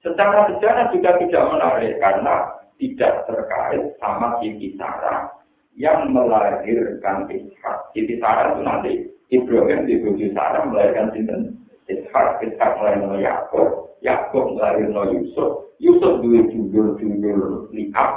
[0.00, 2.34] Secara sejarah juga tidak menarik karena
[2.80, 5.30] tidak terkait sama Siti Sarah
[5.76, 7.92] yang melahirkan Ishak.
[7.92, 8.92] Siti Sarah itu nanti
[9.30, 16.40] Ibrahim di Budi Sarah melahirkan Sinten Ishak, Ishak melahirkan Yakob, Yakob melahirkan Yusuf, Yusuf dua
[16.50, 18.10] judul-judul lihat,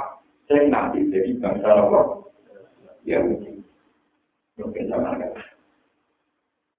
[0.50, 2.26] saya nanti jadi bangsa Allah.
[3.06, 3.62] Ya mungkin.
[4.58, 5.45] Mungkin sama enggak.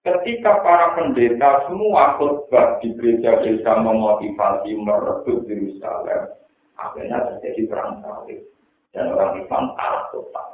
[0.08, 6.32] Ketika para pendeta semua khutbah di gereja-gereja memotivasi merebut Yerusalem,
[6.80, 8.39] akhirnya terjadi perang salib
[8.96, 10.48] dan orang Islam kalah total.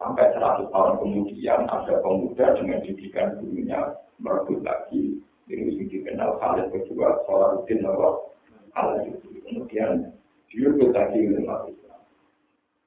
[0.00, 5.20] Sampai 100 tahun kemudian ada pemuda dengan didikan gurunya merebut lagi.
[5.44, 8.16] Ini dikenal Khalid kedua, Salahuddin Allah.
[9.44, 10.08] Kemudian
[10.48, 11.20] direbut lagi.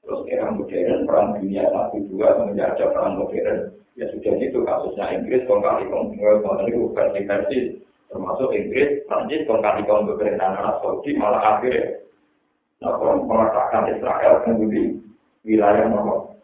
[0.08, 3.76] Terus era modern, perang dunia satu dua, kemudian ada perang modern.
[4.00, 7.60] Ya sudah itu kasusnya Inggris, kong kali kong versi
[8.08, 10.08] termasuk Inggris, Prancis, kong kali kong
[10.39, 12.00] Arab Saudi malah akhirnya
[12.80, 15.04] nah, meletakkan Israel kemudian
[15.43, 16.39] wilayah nomor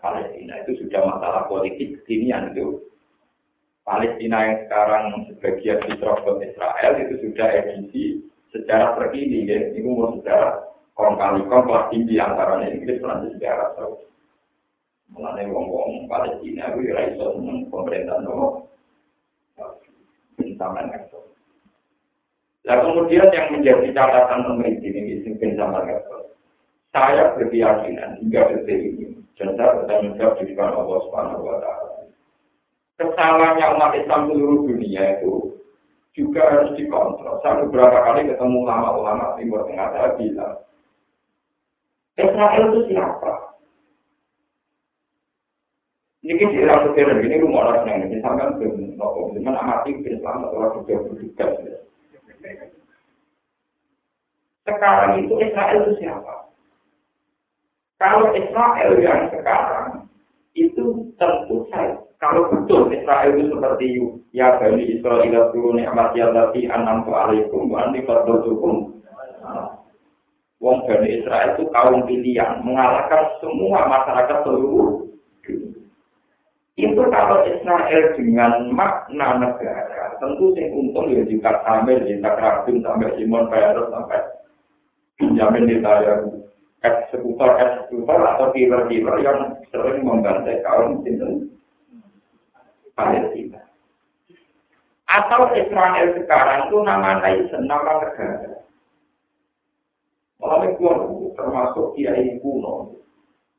[0.00, 2.80] Palestina itu sudah masalah politik kekinian itu.
[3.82, 8.04] Palestina yang sekarang sebagian diserobot Israel itu sudah edisi
[8.54, 9.58] sejarah terkini ya.
[9.74, 14.06] Ini umur sejarah kong kali kong kelas tinggi antara Inggris Prancis di Arab Saudi.
[15.12, 18.64] Mulanya ngomong Palestina itu ya iso seneng pemerintah no.
[20.56, 20.84] Sama
[22.62, 25.82] Nah kemudian yang menjadi catatan pemerintah ini mungkin sama
[26.92, 31.90] Saya berkeyakinan hingga detik ini dan saya bertanggung jawab di depan Allah Subhanahu Wa Taala.
[33.00, 35.56] Kesalahannya umat Islam seluruh dunia itu
[36.12, 37.40] juga harus dikontrol.
[37.40, 40.60] Saya beberapa kali ketemu ulama-ulama Timur Tengah saya bilang,
[42.20, 43.32] Israel itu siapa?
[46.22, 50.46] Ini di era modern ini rumah orang yang ini sampai belum nopo, cuman amati Islam
[50.46, 51.46] atau orang juga berduka.
[54.62, 56.34] Sekarang itu Israel itu siapa?
[57.98, 60.06] Kalau Israel yang sekarang
[60.54, 63.86] itu tentu saja kalau betul Israel itu seperti
[64.30, 68.91] ya bani Israel turun nikmat ya tapi anam alaikum wa anti hukum
[70.62, 75.10] Wong Bani Israel itu kaum pilihan, mengalahkan semua masyarakat seluruh
[76.78, 83.12] Itu kalau Israel dengan makna negara, tentu sing untung ya jika sampai jika Rabin sampai
[83.18, 84.22] Simon Peres sampai
[85.20, 86.48] Benjamin Netanyahu
[86.80, 91.52] eksekutor eksekutor atau killer-killer yang sering membantai kaum itu
[92.96, 93.60] Palestina.
[95.12, 98.61] Atau Israel sekarang itu nama nation, nama negara.
[100.42, 102.98] Malah itu termasuk kiai kuno.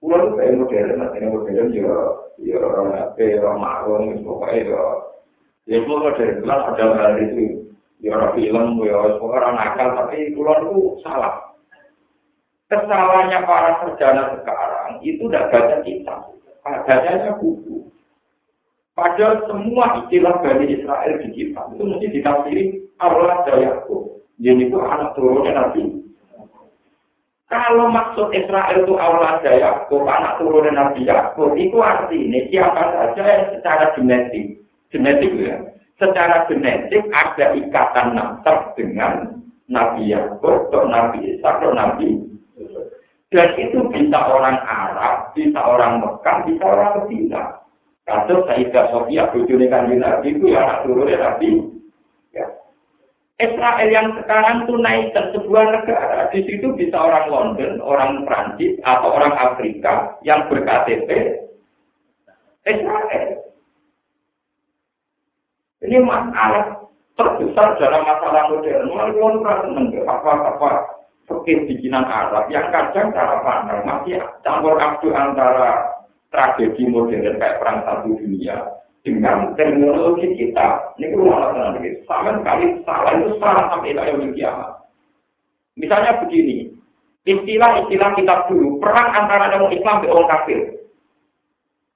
[0.03, 1.95] Kuno itu kayak modern, artinya modern ya,
[2.43, 4.83] ya orang apa, orang marung, pokoknya ya,
[5.63, 7.71] ya itu modern, kan ada hal itu,
[8.03, 11.55] ya orang film, ya orang nakal, tapi kuno itu salah.
[12.67, 16.15] Kesalahannya para sarjana sekarang itu tidak baca kita,
[16.67, 17.87] bacanya buku.
[18.91, 22.63] Padahal semua istilah Bani Israel di kita itu mesti ditafsiri
[23.01, 24.21] Allah Yakub.
[24.37, 26.02] Jadi itu anak turunnya Nabi
[27.53, 33.45] Kalau maksud Israel itu Allah Yakub, anak turun Nabi Yakub, itu artinya siapa saja yang
[33.53, 34.57] secara genetik,
[34.89, 35.61] genetik ya,
[36.01, 39.37] secara genetik ada ikatan nasab dengan
[39.69, 42.33] Nabi Yakub, atau Nabi Isa, atau Nabi
[43.33, 47.65] dan itu bisa orang Arab, bisa orang Mekah, bisa orang Medina.
[48.05, 51.73] Kasus Sayyidah Sofia, bujuni kanji Nabi itu ya anak turunnya Nabi.
[53.43, 56.31] Israel yang sekarang itu naik ke sebuah negara.
[56.31, 61.09] Di situ bisa orang London, orang Prancis, atau orang Afrika yang berKTP
[62.63, 63.27] Israel.
[65.83, 66.87] Ini masalah
[67.19, 68.87] terbesar dalam masalah modern.
[68.87, 70.71] Mulai orang seneng apa-apa
[71.27, 75.87] fakir bikinan Arab yang kadang cara pandang masih campur aduk antara
[76.31, 81.91] tragedi modern kayak perang satu dunia dengan teknologi kita, ini rumah tenang lagi.
[82.07, 84.71] Sama sekali salah itu salah sampai yang kiamat.
[85.75, 86.71] Misalnya begini,
[87.27, 90.59] istilah-istilah kita dulu, perang antara orang Islam dan orang kafir.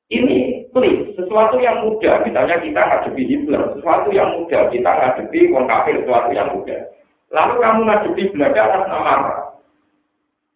[0.08, 5.68] Ini please, sesuatu yang mudah, misalnya kita ngadepi Hitler, sesuatu yang mudah, kita ngadepi orang
[5.68, 6.82] kafir, sesuatu yang mudah.
[7.28, 9.36] Lalu kamu ngadepi Belanda atas nama?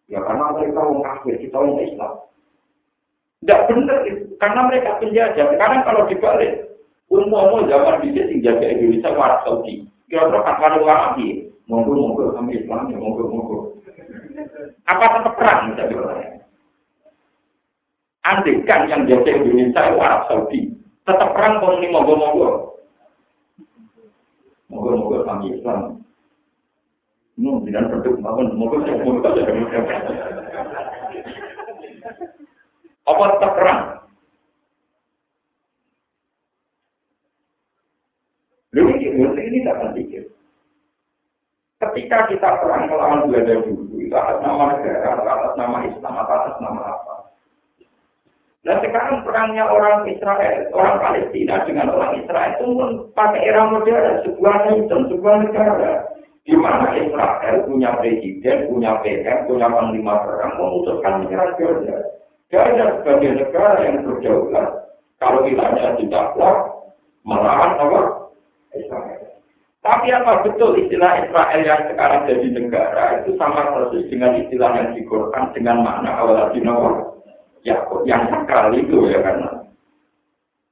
[0.08, 2.12] Ya karena mereka orang kafir, kita orang Islam.
[3.42, 5.46] Tidak benar itu, karena mereka penjajah.
[5.50, 6.62] Sekarang kalau dibalik,
[7.10, 9.82] umum zaman bisa tinggal ke Indonesia waras Saudi.
[10.06, 13.82] Kira-kira fatwa ulama lagi, monggo-monggo kami Islam, ya monggo-monggo.
[14.86, 16.38] Apa tetap perang misalnya?
[18.30, 22.78] Andai kan yang jadi Indonesia waras Saudi, tetap perang kalau ini monggo-monggo.
[24.70, 25.98] Monggo-monggo kami Islam.
[27.34, 28.78] Ini tidak berdua, monggo-monggo.
[33.02, 33.80] Apa tetap perang?
[38.72, 40.24] Lalu ini, ini tidak pikir.
[41.82, 46.80] Ketika kita perang melawan Belanda dulu, itu atas nama negara, atas nama Islam, atas nama
[46.94, 47.14] apa?
[48.62, 54.22] Nah sekarang perangnya orang Israel, orang Palestina dengan orang Israel itu pun pakai era modern,
[54.22, 56.06] sebuah nation, sebuah negara.
[56.46, 62.02] Di mana Israel punya presiden, punya PM, punya panglima perang, memutuskan menyerang Jordan.
[62.52, 64.68] Ada sebagai negara yang berdaulat.
[65.16, 66.56] Kalau kita hanya tidak kuat,
[67.24, 68.00] melawan apa?
[68.76, 69.22] Israel.
[69.82, 74.88] Tapi apa betul istilah Israel yang sekarang jadi negara itu sama persis dengan istilah yang
[74.94, 77.18] digorkan dengan mana awal Nawa
[77.66, 79.66] ya yang sekali itu ya karena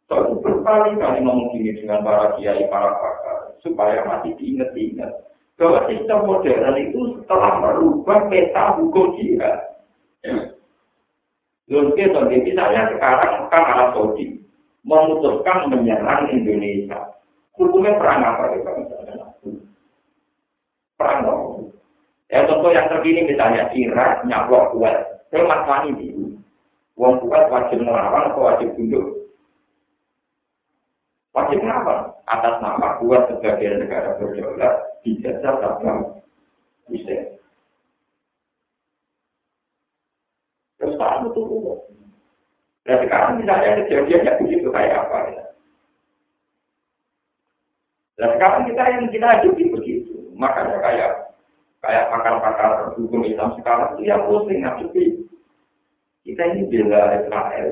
[0.06, 5.10] so, berkali-kali ngomong dengan para kiai para pakar supaya masih diingat-ingat
[5.58, 9.76] bahwa sistem modern itu setelah merubah peta hukum jihad.
[11.70, 14.42] Lalu kita misalnya sekarang kan Arab Saudi
[14.82, 17.14] memutuskan menyerang Indonesia.
[17.54, 18.60] Hukumnya perang apa ya?
[20.98, 21.32] Perang apa?
[22.30, 24.96] Ya contoh yang terkini misalnya Irak nyaplok kuat.
[25.30, 26.34] Saya mas ini.
[26.98, 29.30] Wong kuat wajib melawan atau wajib tunduk?
[31.34, 32.10] Wajib melawan.
[32.26, 34.74] Atas nama kuat sebagai negara berdaulat
[35.06, 36.18] dijajah sama
[36.90, 37.40] bisa.
[41.20, 41.42] Pak itu
[42.88, 45.44] Dan sekarang misalnya kejadiannya begitu kayak apa ya?
[48.16, 50.16] Dan sekarang kita yang kita hadapi begitu.
[50.36, 51.10] Makanya kayak
[51.84, 55.04] kayak pakar-pakar hukum Islam sekarang itu yang pusing ngadepi.
[56.24, 57.68] Kita ini bela Israel.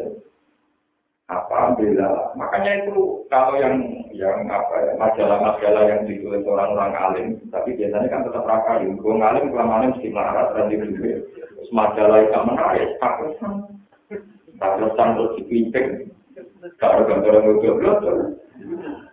[1.28, 2.32] Apa bela?
[2.36, 3.76] Makanya itu kalau yang
[4.16, 8.88] yang apa ya majalah-majalah yang ditulis orang-orang alim, tapi biasanya kan tetap rakyat.
[8.96, 11.20] Gue ngalim kelamaan mesti marah dan juga.
[11.58, 13.18] Terus majalah itu menarik, tak
[14.62, 16.06] tak terus dipimpin.
[16.78, 18.38] Kalau gambar ngobrol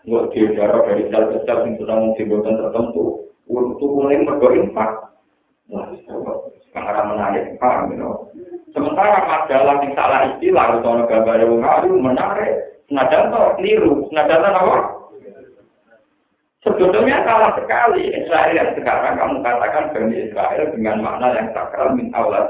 [0.05, 4.91] nggak dijarah dari sel-sel yang sedang dibutuhkan tertentu untuk mulai mergo infak
[5.69, 5.89] wah
[6.69, 8.13] sekarang menarik paham you
[8.69, 12.53] sementara majalah yang salah istilah atau gambar yang ngaruh menarik.
[12.85, 14.94] Senajan toh keliru senajan apa
[16.65, 18.09] Sebetulnya salah sekali.
[18.09, 22.49] Israel yang sekarang kamu katakan Bani Israel dengan makna yang sakral min Allah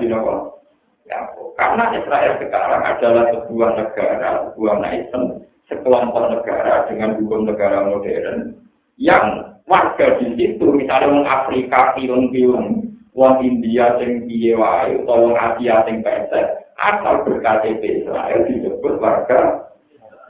[1.05, 1.21] Ya,
[1.53, 8.57] karena Israel sekarang adalah sebuah negara, sebuah nation sekelompok negara dengan hukum negara modern
[8.97, 15.35] yang warga di situ misalnya orang Afrika film-film wong India sing piye wae utawa wong
[15.37, 16.45] Asia sing pesek
[16.77, 19.69] asal berKTP Israel disebut warga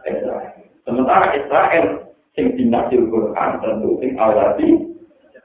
[0.07, 0.55] Israel.
[0.86, 2.04] Sementara Israel
[2.36, 4.69] sing dinasil Quran tentu sing awati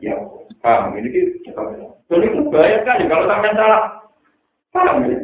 [0.03, 0.15] ya
[0.61, 1.09] paham ini
[1.47, 1.63] kita
[2.11, 3.83] jadi itu bahaya sekali kalau sampai salah
[4.75, 5.19] paham ya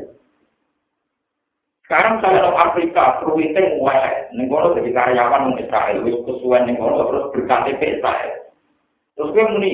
[1.87, 6.83] Sekarang saya ke Afrika, perwiting wae, ning kono jadi karyawan wong Israel, wis kesuwen ning
[6.83, 8.51] kono terus berKTP Israel.
[9.15, 9.73] Terus gue muni,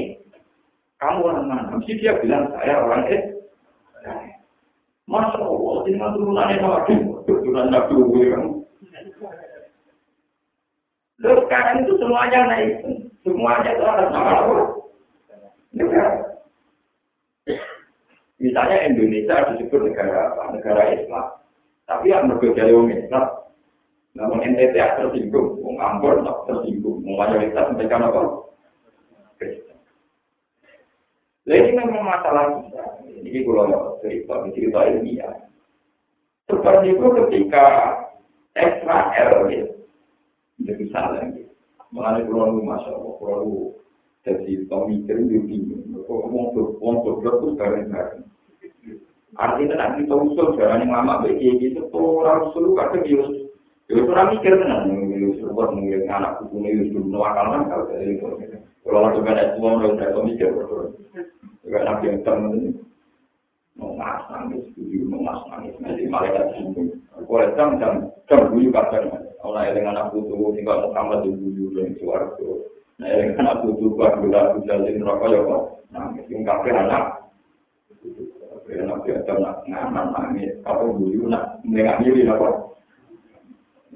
[1.01, 1.73] kamu orang mana?
[1.73, 3.23] Mesti dia bilang saya orang eh.
[5.09, 7.97] Masya Allah, ini turunannya Nabi, turunan Nabi.
[11.23, 12.71] Lalu sekarang itu semuanya naik,
[13.23, 14.55] semuanya itu atas nama apa?
[15.71, 16.11] Negara.
[18.43, 20.43] Misalnya Indonesia disebut negara apa?
[20.59, 21.27] Negara Islam.
[21.87, 23.27] Tapi yang berbeda dari Islam,
[24.19, 28.23] namun NTT tersinggung, orang Ambon tersinggung, mau mayoritas mereka apa?
[31.43, 32.85] Nah ini memang masalah kita.
[33.23, 35.31] Ini kalau cerita, cerita ya.
[36.47, 37.67] Seperti itu ketika
[38.55, 39.51] Israel
[40.67, 41.47] jadi salah ya.
[41.93, 43.61] Mengenai pulau lu masya Allah, pulau lu
[44.23, 45.83] jadi pemikir itu bingung.
[46.07, 48.25] Kok tuh, ngomong tuh, terus bareng-bareng.
[49.33, 53.49] Artinya nanti kita usul jalan yang lama bagi gitu, tuh orang usul kadang yus,
[53.89, 57.89] yus orang mikir kan, yus buat mungkin anak kuku nih yus dulu nuakal kan kalau
[57.89, 58.29] kayak gitu.
[58.85, 60.85] Kalau langsung ada semua orang saya mikir betul.
[61.65, 62.77] Juga nabi yang temen
[63.73, 64.69] mau mas nangis,
[65.09, 66.93] mau mas nangis, nanti malaikat singgung.
[67.09, 67.93] Kalau jam jam
[68.29, 72.63] jam dulu kadang, kalau dengan anak kutu tinggal Muhammad dulu dari suaraku.
[73.03, 77.05] Nah, dengan anak kutu buat gula gula di neraka ya kok, nangis, yang kafir anak.
[78.71, 82.71] Ya nak biasa nak ngaman nangis, apa dulu nak nengak diri apa?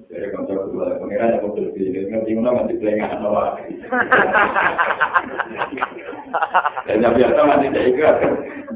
[0.06, 3.58] Jadi kalau saya berdua, pengiran yang betul sih, ngerti mana masih pelengah nawa.
[6.86, 8.16] Dan yang biasa masih saya ikut,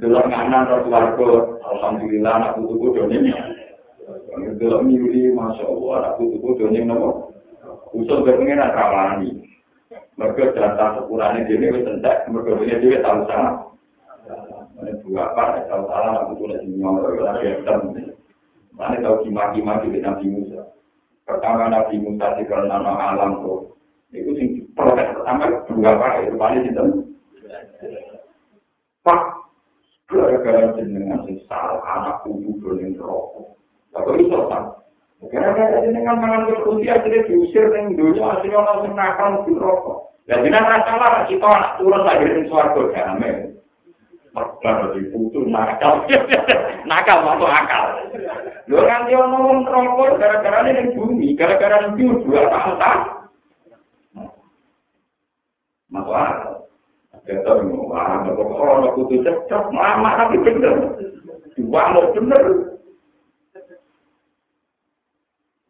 [0.03, 1.39] dulu nganan Rasulullah,
[1.71, 3.31] alhamdulillah anak putu bodoh ini.
[4.61, 7.33] Dulu miuri, masya Allah, anak putu bodoh ini nawa.
[7.97, 9.41] Usul berpengiran rawani.
[10.21, 13.73] Mereka jatah sekurangnya dia ini tentak, mereka punya dia tahu sana.
[14.85, 18.05] Ini dua apa, kalau salah aku tuh lagi nyolong, kalau ada yang
[18.77, 20.61] Mana tahu kimaki-maki di Nabi Musa.
[21.25, 23.73] Pertama Nabi Musa di nama alam tuh.
[24.13, 26.85] Itu sing protes pertama dua apa, itu paling itu.
[29.01, 29.21] Pak,
[30.05, 33.60] gara-gara jenengan sing salah anak kudu dolen rokok.
[33.91, 34.63] Tapi itu pak.
[35.29, 40.17] Gara-gara jenengan mangan ke usia jadi diusir ning dunia asli orang sing nakal di rokok.
[40.25, 43.53] Dan jenengan salah kita anak turun lagi di suarga damai.
[44.33, 46.09] Baru diputus nakal.
[46.91, 47.85] nakal masuk akal.
[48.71, 52.79] Lho kan dia ngomong rokok gara-gara ini bumi, gara-gara ini dua tahun
[55.91, 56.61] Masuk akal.
[57.31, 60.75] Kita wah, kok ono kudu cocok, lama tapi bener.
[61.55, 62.43] Dua mau bener.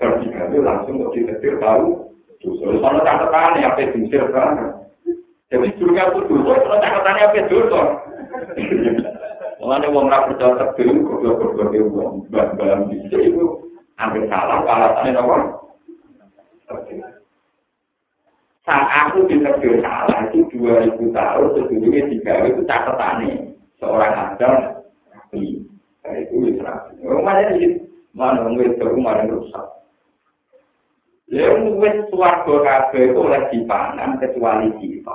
[0.00, 2.08] bertiga itu langsung untuk ditetir tahu.
[2.40, 4.80] Terus kalau catatan ya apa diusir kan?
[5.52, 7.80] Jadi sebelumnya aku dulu, kalau catatannya apa dulu?
[9.60, 13.44] Mulane wong ra percaya takdir goblok-goblok e wong bal-balan bisa itu
[14.00, 15.36] hampir salah alasannya apa?
[18.64, 24.54] Saat aku ditakdir salah itu 2000 tahun sebelumnya tiga itu catatannya seorang adam
[25.12, 25.60] nabi.
[26.08, 26.96] Nah, itu Israel.
[27.04, 27.84] Rumahnya di
[28.16, 29.79] mana wong rumah yang rusak.
[31.30, 35.14] Ya wis swarga kabeh itu oleh dipangan kecuali kita.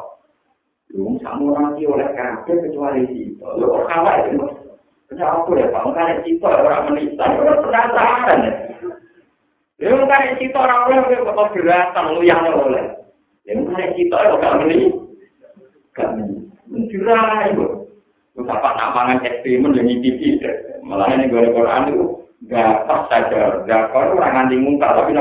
[0.95, 3.43] Wong sakmu nanti oleh kabeh kecuali kita.
[3.43, 4.47] Kok kalah itu?
[5.11, 5.83] Kenapa aku ya Pak?
[5.85, 8.53] Mungkin kita orang menista, orang penasaran ya.
[9.75, 12.85] Ya mungkin kita orang oleh kok beratan luyahnya oleh.
[13.43, 14.95] Ya mungkin kita kok gak meni.
[15.99, 16.47] Gak meni.
[16.71, 17.91] Mencirai kok.
[18.39, 20.39] Terus apa nak mangan ekstremen yang ngicipi.
[20.79, 22.03] Malah ini gue Quran itu
[22.47, 23.67] gak pas saja.
[23.67, 25.11] Gak kok orang nganti muka tapi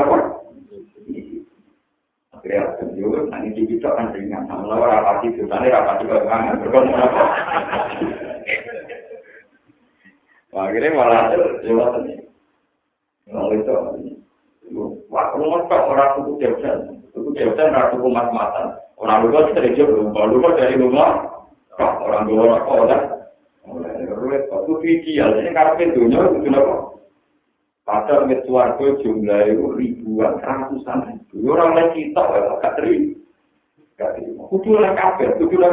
[2.45, 2.77] apa?
[2.77, 4.69] kreatif juga nanti di kita kan ringan sama.
[4.69, 7.23] Lawan rapati itu tadi rapati ke mana berkomunikasi apa.
[10.55, 11.21] Akhirnya malah
[11.65, 12.15] lewat ini.
[13.25, 13.73] Kalau itu
[15.09, 16.77] wah rumah kok orang tuku jauhan
[17.13, 21.25] tuku jauhan orang tuku mat matan orang lupa dari jauh lupa lupa dari rumah.
[21.75, 23.01] Kok orang orang kok udah
[23.65, 26.94] mulai ruwet waktu video ini karena pintunya itu kenapa
[27.85, 31.53] Padahal mit suarga jumlah itu ribuan, ratusan ribu.
[31.53, 33.13] Orang lain kita, ya, gak terima.
[34.01, 34.41] Gak terima.
[34.49, 35.71] Kudu lah kabel, kudu lah.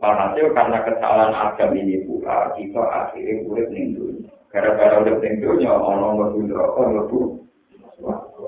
[0.00, 4.32] Walhasil karena kesalahan agam ini pula, kita akhirnya urip ning dunia.
[4.52, 7.20] Gara-gara urip ning dunia, orang ngerti neraka, ngerti.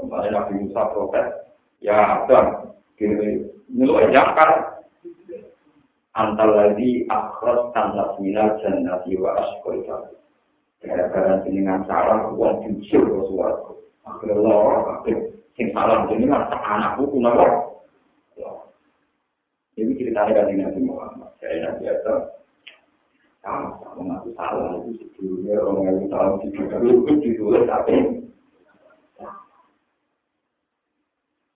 [0.09, 1.29] Makanya Nabi Musa protes,
[1.81, 4.85] ya Adam, gini, nyeluh jangkar.
[6.13, 9.81] Antal lagi akhras tanah minal jannati wa asqal
[10.83, 13.73] gara-gara jenengan salah uang jujur ke suatu
[14.03, 15.03] akhirnya lor
[15.55, 17.73] sing salah jenengan tak anakku pun apa
[19.73, 21.33] ini ceritanya dari Nabi Muhammad.
[21.41, 22.21] Saya Nabi Adam.
[23.43, 27.97] Sama sama mengaku salah itu sebelumnya orang yang di juga itu ditulis tapi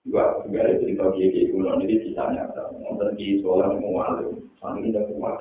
[0.03, 4.83] juga juga ada cerita kiai kiai kuno jadi kisahnya nonton di sekolah mau alim sambil
[4.83, 5.37] tidak kuat.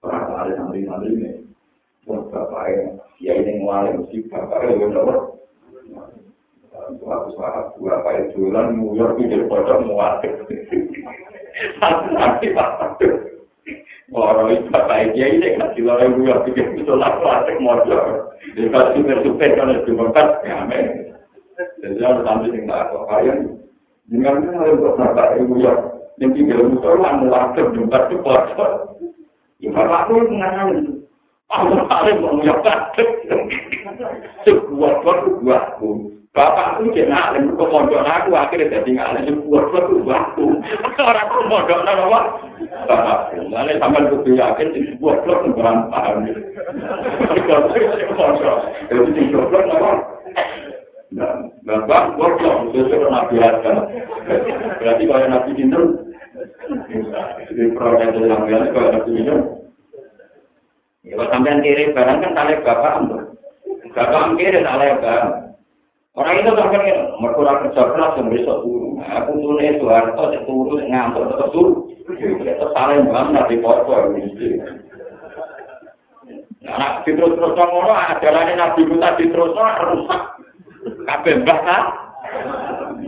[0.00, 1.37] Pernah ada santri santri ini
[2.08, 5.38] pun bapaknya, ya ini mulai mesti bapaknya yang nomor.
[6.96, 10.32] Suatu saat bapak itu lan muyar pikir pada muatik.
[12.16, 13.08] Nanti bapak itu.
[14.08, 18.32] Orang itu bapak dia ini kan sila yang muyar pikir itu lah muatik modal.
[18.56, 20.28] Dia kasih super-super kan itu berkat.
[20.48, 21.12] Ya men.
[21.84, 23.38] Jadi harus ambil yang tak apa kalian.
[24.08, 25.76] Dengan itu harus bapak yang muyar.
[26.16, 28.72] Yang tinggal musuh lah muatik jumpa itu bocor.
[29.60, 30.68] Ya bapak itu mengenal
[31.48, 32.92] Allah paling mau nyokap.
[34.44, 34.92] Sebuah
[35.40, 35.90] buatku.
[36.36, 40.46] Bapak itu jadi ngalim ke pondok aku akhirnya jadi ngalim sebuah buatku.
[41.00, 42.20] Orang itu pondok apa?
[42.84, 43.18] Bapak.
[43.48, 46.28] Lalu sampai kudu yakin di sebuah buat berantakan.
[47.48, 48.56] Kalau itu pondok,
[48.92, 49.96] itu sebuah?
[51.08, 53.88] Nah, bang, goblok, itu sudah nabi Adam.
[54.76, 56.04] Berarti kalau nabi Hindu,
[57.48, 59.57] di program yang lain, kalau nabi Hindu,
[61.06, 63.20] Kalau sampean kiri barang kan tali bapak ambil.
[63.94, 65.48] Bapak kiri tali barang.
[66.18, 68.98] Orang itu sampai kan merkura kerja keras yang besok turun.
[69.06, 71.74] Aku turun itu harus cek turun ngantuk terus turun.
[72.42, 73.94] Itu saling banget di foto
[76.58, 80.22] Nah, terus terus ngono ajarannya Nabi Musa terus rusak.
[81.06, 82.07] Kabeh kan?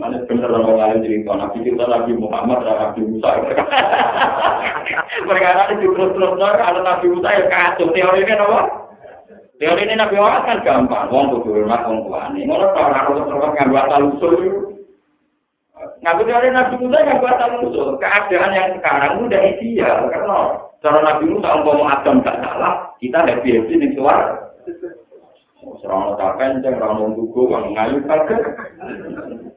[0.01, 3.29] Mana bener orang lain cerita Nabi kita Nabi Muhammad dan Nabi Musa.
[5.29, 7.93] Perkara itu terus terus ada Nabi Musa yang kacau.
[7.93, 8.59] Teori ini apa?
[9.61, 11.05] Teori ini Nabi Muhammad kan gampang.
[11.13, 12.41] Wong kudu hormat wong tuane.
[12.49, 14.33] Ngono to ora terus terus nganggo asal usul.
[16.01, 17.87] Ngaku teori Nabi Musa nganggo asal usul.
[18.01, 20.37] Keadaan yang sekarang udah ideal karena
[20.81, 24.49] cara Nabi Musa umpama Adam gak salah, kita happy happy ning suara.
[25.61, 28.41] Serana kapen, ceng rano dugo, wang ngayu kaget.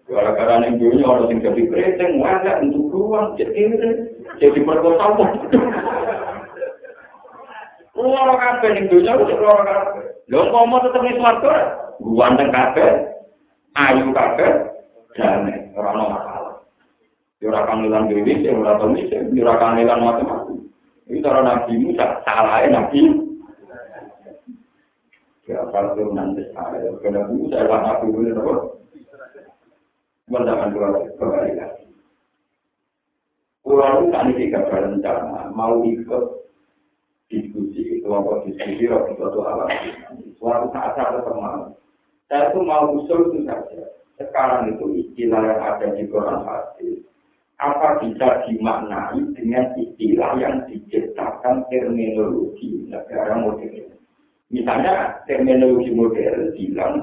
[0.05, 3.73] Gara-gara ning dunia orang sing jadi kreteng, wajah untuk ruang, jadi
[4.37, 5.17] jadi perkosa.
[7.97, 10.05] Loro kabeh ning dunia wis loro kabeh.
[10.29, 11.55] Lho komo tetep ning swarga.
[12.05, 12.91] Ganteng kabeh,
[13.81, 14.51] ayu kabeh,
[15.17, 16.55] jane ora ono masalah.
[17.41, 20.69] Yo ora dhewe, yo ora misi, yo ora kangelan macam-macam.
[21.09, 23.33] Iki cara nabi Musa, salah nabi.
[25.45, 25.61] Ya,
[35.53, 36.25] mau ikut
[37.29, 39.69] diskusi kelompok diskusi waktu suatu alam
[40.41, 41.21] suatu saat saya
[42.29, 43.85] saya itu mau usul saja.
[44.17, 47.05] Sekarang itu istilah ada di Quran hadis.
[47.63, 53.94] Apa bisa dimaknai dengan istilah yang diciptakan terminologi negara modern
[54.55, 56.95] misalnya terminologi modern bilang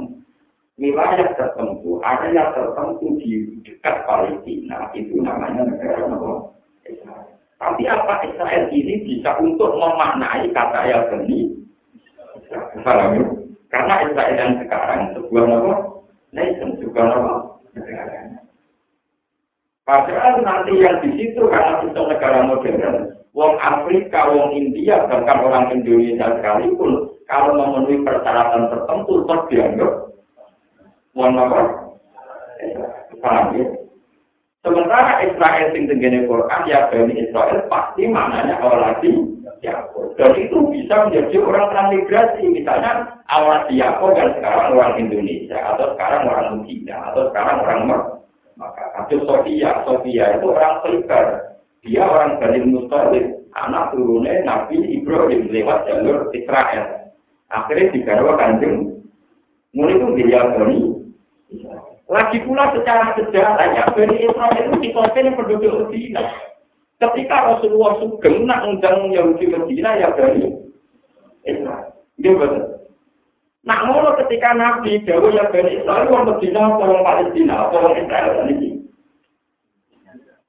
[0.80, 6.08] wilayah tertentu, area tertentu di dekat Palestina, itu namanya negara
[6.88, 7.28] Israel.
[7.62, 11.54] Tapi apa Israel ini bisa untuk memaknai kata yang seni?
[12.82, 13.38] Paham
[13.70, 15.74] Karena Israel yang sekarang sebuah nama
[16.34, 17.34] nation, juga nama
[17.78, 18.42] negara.
[19.86, 25.72] Padahal nanti yang di situ karena itu negara modern, wong Afrika, wong India, bahkan orang
[25.72, 30.12] Indonesia sekalipun, kalau memenuhi persyaratan tertentu, terdianggap
[31.12, 31.60] Mohon apa?
[33.20, 33.66] Paham ya?
[34.62, 39.10] Sementara Israel sing tenggene Quran ya Bani Israel pasti maknanya awal lagi
[39.62, 40.14] Yakob.
[40.16, 42.46] Dan itu bisa menjadi orang transmigrasi.
[42.46, 47.82] Misalnya awal Yakob dan sekarang orang Indonesia atau sekarang orang Cina atau sekarang orang
[48.56, 51.51] Maka atau Sofia, Sofia itu orang Khaybar.
[51.82, 53.26] Dia orang Bani Mustalib,
[53.58, 57.10] anak turunnya Nabi Ibrahim lewat jalur Israel.
[57.50, 59.02] Akhirnya digarwa kanjeng.
[59.74, 60.80] Mulai itu dia Bani
[62.12, 66.28] Lagi pula secara sejarah ya Bani Israel itu dikompil penduduk Medina.
[67.00, 70.52] Ketika Rasulullah Sugeng nak undang Yahudi Medina ya Bani
[71.48, 71.96] Israel.
[72.20, 72.64] Dia betul.
[73.62, 78.81] Nak ngono ketika Nabi Dawa ya Bani Israel orang Medina orang Palestina orang Israel ini.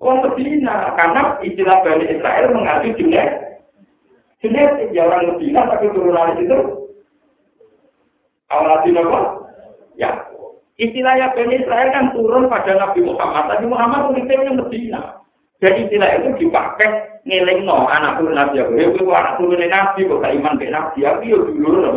[0.03, 3.31] Orang Medina karena istilah Bani Israel mengacu jenis
[4.43, 6.59] jenis ya orang Medina tapi turunan itu
[8.51, 9.21] awal apa?
[9.95, 10.11] Ya,
[10.81, 13.45] Istilahnya Bani Israel kan turun pada Nabi Muhammad.
[13.55, 15.23] Nabi Muhammad yang Medina.
[15.63, 18.75] Dan istilah itu dipakai ngeling no anak turun Nabi Aku.
[18.75, 21.93] Ya, itu anak turun Nabi kok iman ke Nabi Aku ya dulu.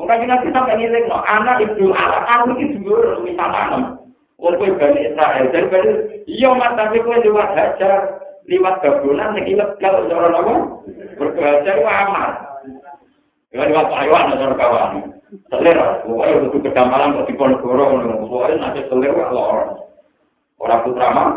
[0.00, 4.00] Mungkin Nabi sampai ngeling no anak ibu anak aku itu dulu misalnya.
[4.42, 5.44] Walaupun Bani Israel.
[5.54, 5.90] Dan Bani
[6.26, 8.18] iya mas tapi kue lewat hajar.
[8.50, 9.94] Lewat gabulan yang ilegal.
[10.10, 10.54] Orang apa?
[11.14, 12.32] Berhajar itu amat.
[13.54, 15.12] Lewat Taiwan atau kawan.
[15.48, 17.84] selera, pokoknya untuk kedamalan kok di Ponegoro,
[18.28, 19.72] pokoknya nanti selera kalau orang
[20.60, 21.30] orang putra mah.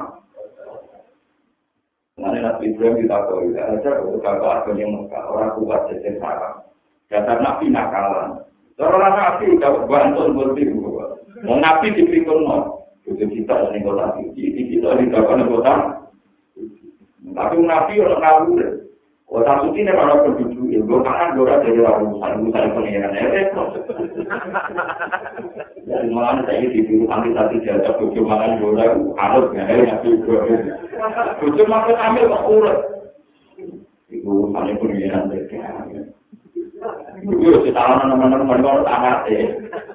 [2.16, 6.16] Nanti Nabi Ibrahim kita tahu, ya aja untuk kakak agen yang Mekah, orang kuat jadi
[6.20, 6.64] sarang.
[7.12, 8.40] Dasar Nabi nakalan.
[8.80, 10.64] Orang Nabi udah bantu berarti
[11.44, 12.75] Mau Nabi dipikul no,
[13.06, 15.74] itu kita ini kota suci, kita di kota kota.
[17.26, 18.86] Tapi Nabi orang ngawur,
[19.26, 23.26] Kota suci ini kalau penduduk itu, karena dora dari orang urusan urusan pengiran ya,
[25.82, 28.86] Jadi malah saya di dulu ambil satu jasa bujuk makan dora
[29.18, 30.46] harus ya, ya juga.
[31.42, 32.80] Bujuk makan ambil kok urut.
[34.14, 36.05] Itu urusan pengiran ya.
[37.26, 39.44] Itu setahun teman-teman kalau sangat ya.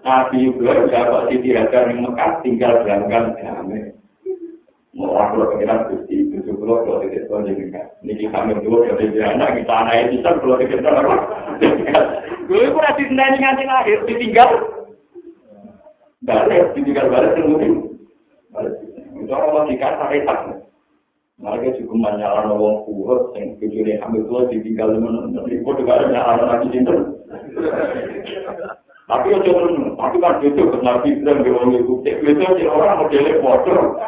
[0.02, 3.54] Nabi juga dapat di tiraga yang Mekah tinggal berangkat ya.
[4.90, 7.86] Mau aku pengiran gusti itu kalau kalau tidak tahu jadi kan.
[8.02, 11.16] Ini kami dua dari anak kita anak itu kan kalau tidak tahu apa.
[12.50, 14.50] Gue pun masih senang nganti lahir ditinggal.
[16.26, 17.74] Balik ditinggal balik tungguin.
[19.14, 20.59] Itu orang logika sampai tak.
[21.40, 25.32] Mereka juga menyalahkan orang kuat yang kecuali ambil tua ditinggal teman.
[25.48, 26.92] Itu juga ada menyalahkan lagi cinta.
[29.10, 33.98] Tapi ya jangan, tapi kan itu kenal pinter, dia orang itu, itu orang modelnya bodoh.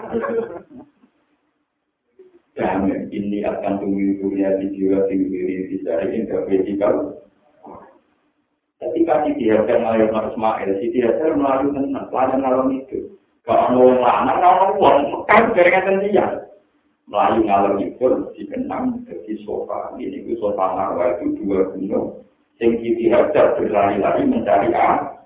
[2.54, 7.18] Kami ini akan dunia di jiwa tinggi di dari vertikal.
[8.78, 13.14] Ketika Siti Hajar melalui Mas Ismail, Siti Hajar melalui tenang, pelajaran malam itu.
[13.42, 16.26] Kalau mau lanang, kalau uang, kan jaringan dia.
[17.10, 18.06] Melayu ngalor itu
[18.38, 19.94] dikenang ke sofa.
[19.98, 22.22] Ini itu sofa marwah itu dua gunung.
[22.60, 25.18] Sing Siti Hajar berlari-lari mencari A.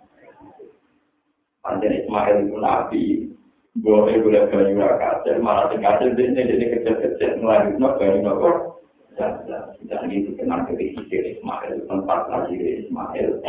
[1.61, 3.05] Panjang Ismail itu nabi,
[3.83, 8.57] boleh boleh banyu kasil malah kasil ini jadi kecil-kecil melalui no banyu no kok
[9.19, 12.55] dan itu kenal dari Hijir Ismail tempat lagi
[12.87, 13.43] Ismail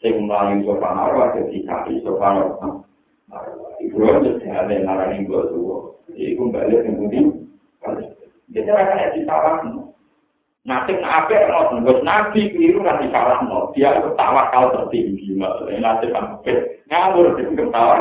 [0.00, 5.94] sing melalui sopan arwah jadi kaki sopan arwah Ibrahim itu ada yang ngarani gue tuh.
[6.12, 7.24] Iku balik yang putih.
[8.48, 9.88] Jadi rasanya disalahkan.
[10.68, 13.72] Nanti nabi ngotot, bos nabi keliru nanti salah no.
[13.72, 17.98] Dia itu tawakal tertinggi maksudnya nanti sampai ngawur di ketawa.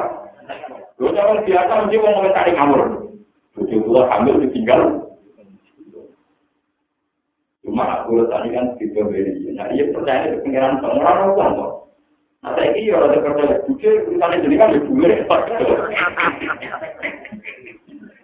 [1.00, 2.82] Gue jangan biasa mesti mau ngomentari ngawur.
[3.56, 4.82] Tujuh tua hamil ditinggal.
[7.64, 9.48] Cuma aku tadi kan gitu beri.
[9.56, 11.72] Nah iya percaya itu pengiran pengiran orang kok.
[12.44, 15.06] Nah saya ini orang yang percaya bukti jadi kan lebih dulu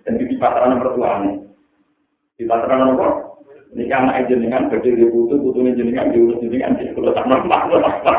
[0.04, 1.43] Dan di pasaran mertuanya.
[2.38, 3.08] Di pasaran apa?
[3.74, 7.82] Ini kan anak jenengan bagi di butuh, butuhnya jenengan diurus jenengan di sekolah tak mampu
[7.82, 8.14] apa.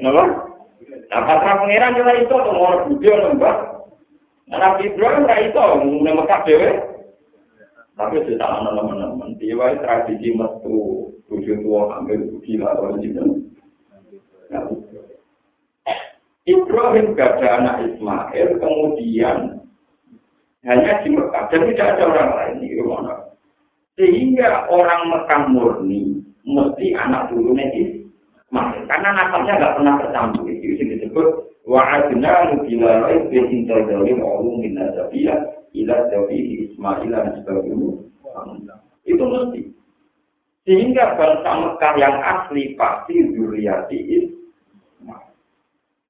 [0.00, 0.24] Napa?
[1.12, 3.56] Nah, patra pangeran juga itu tuh mau budi lembah.
[4.48, 6.70] Nah, Nabi Ibrahim ra itu mulai Mekah dewe.
[7.94, 13.22] Tapi sudah tak teman-teman, dia tradisi metu tujuh tua ambil gila orang itu.
[16.44, 19.63] Ibrahim gak ada anak Ismail, kemudian
[20.64, 23.20] hanya di Mekah, dan tidak ada orang lain di rumah
[24.00, 28.80] Sehingga orang Mekah murni mesti anak turunnya Ismail.
[28.88, 30.44] Karena nasalnya nggak pernah tercampur.
[30.50, 31.28] Itu yang disebut
[31.68, 35.38] wa'adna nubila raih behintar dari ma'ulu min nazabiyah
[35.76, 36.38] ila zabi
[36.68, 38.76] Ismail dan sebagainya.
[39.04, 39.62] Itu mesti.
[40.64, 45.28] Sehingga bangsa Mekah yang asli pasti zuriati Ismail.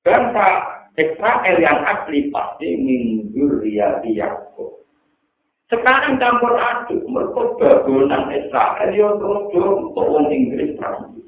[0.07, 0.47] Bangsa
[0.95, 4.87] Israel yang asli pasti min zuriati Yaakob.
[5.67, 11.27] Sekarang campur aduk, mereka bagonan Israel, ya terus untuk orang Inggris Prancis.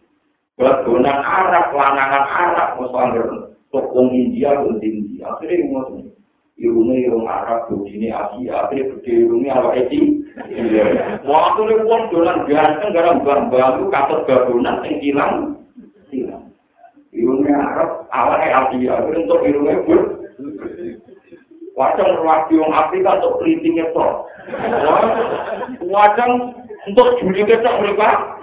[0.55, 5.35] Bagonan Arab, lanangan Arab, misalnya untuk orang India, orang India.
[5.35, 6.15] Akhirnya ngomong,
[6.63, 10.01] irungnya irung Arab, begini Asia, akhirnya gede irungnya apa Eti.
[11.27, 15.35] Waktu ini pun dolan ganteng, gara bang-bang, katut bagonan, yang hilang,
[16.15, 16.46] hilang.
[17.17, 19.81] Irungnya Arab, awalnya Asia, untuk irungnya
[21.77, 24.07] Wajang ruwati wong Afrika untuk keriting itu.
[25.93, 26.33] Wajang
[26.89, 28.37] untuk juli ketok mereka.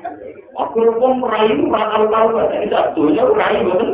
[0.53, 3.89] Aku pun merayu, mereka tahu bahasa ini satunya merayu, betul?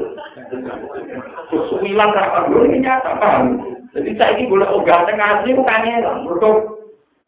[1.47, 3.63] Kesumilan kakak dulu ini nyata, paham?
[3.95, 6.11] Jadi saya ini boleh ogah tengah asli, bukan ya,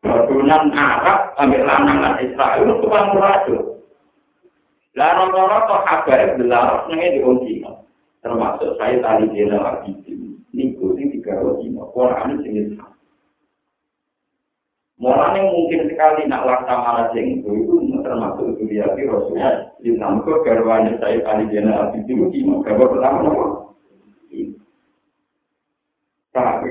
[0.03, 3.70] badunan Arab, ambil lanangan Israel, itu kan muradu.
[4.91, 7.63] Lah rata-rata kok kabar belar nengnya diunci,
[8.19, 10.31] termasuk saya tadi jenderal Abidin.
[10.51, 12.75] niku sing digawe dina Quran sing
[15.01, 17.73] Mulane mungkin sekali nak laksamana sing itu
[18.05, 22.85] termasuk itu dia di Rasulullah di namko garwane saya kali jena api itu di kabar
[22.85, 23.47] pertama nama.
[26.31, 26.69] Tapi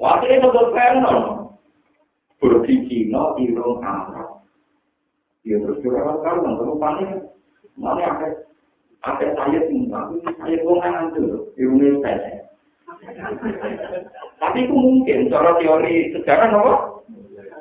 [0.00, 1.18] waktu itu tuh penon
[2.40, 4.40] berbicara irung Arab.
[5.44, 7.10] Dia terus juga kalau nggak panik,
[7.80, 8.26] mana apa
[9.00, 11.24] apa saya tinggal, saya bukan itu
[11.56, 12.44] irungnya saya.
[14.36, 16.74] Tapi itu mungkin, cara teori sejarah nopo.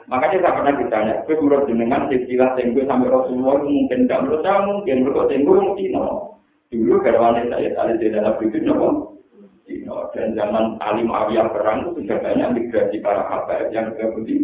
[0.09, 4.41] Makanya saya pernah ditanya, gue menurut jenengan istilah tenggo sampai Rasulullah itu mungkin tidak menurut
[4.41, 6.07] saya mungkin menurut tenggo mungkin no.
[6.69, 8.87] Dulu garwane saya tadi di dalam itu nopo.
[10.17, 14.37] Dan zaman Ali Muawiyah perang itu sudah banyak migrasi para habaib yang ke Budi.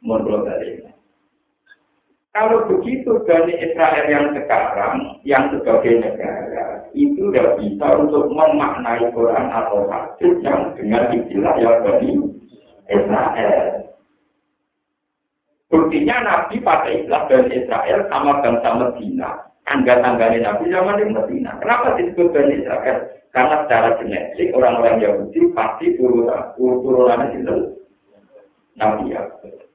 [0.00, 0.80] Menurut dari
[2.32, 9.52] Kalau begitu dari Israel yang sekarang, yang sebagai negara, itu tidak bisa untuk memaknai Quran
[9.52, 12.16] atau hadis yang dengan istilah yang dari
[12.88, 13.84] Israel.
[15.68, 19.30] Buktinya Nabi pakai istilah dari Israel sama bangsa Medina.
[19.68, 21.60] Tangga-tangganya Nabi zaman di Medina.
[21.60, 23.12] Kenapa disebut dari Israel?
[23.36, 27.56] Karena secara genetik orang-orang Yahudi pasti turunannya itu
[28.80, 29.20] Nabi ya.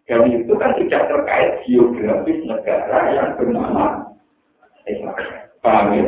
[0.08, 4.08] Dan itu kan tidak terkait geografis negara yang bernama
[4.88, 5.52] Israel.
[5.60, 6.08] Paham ya?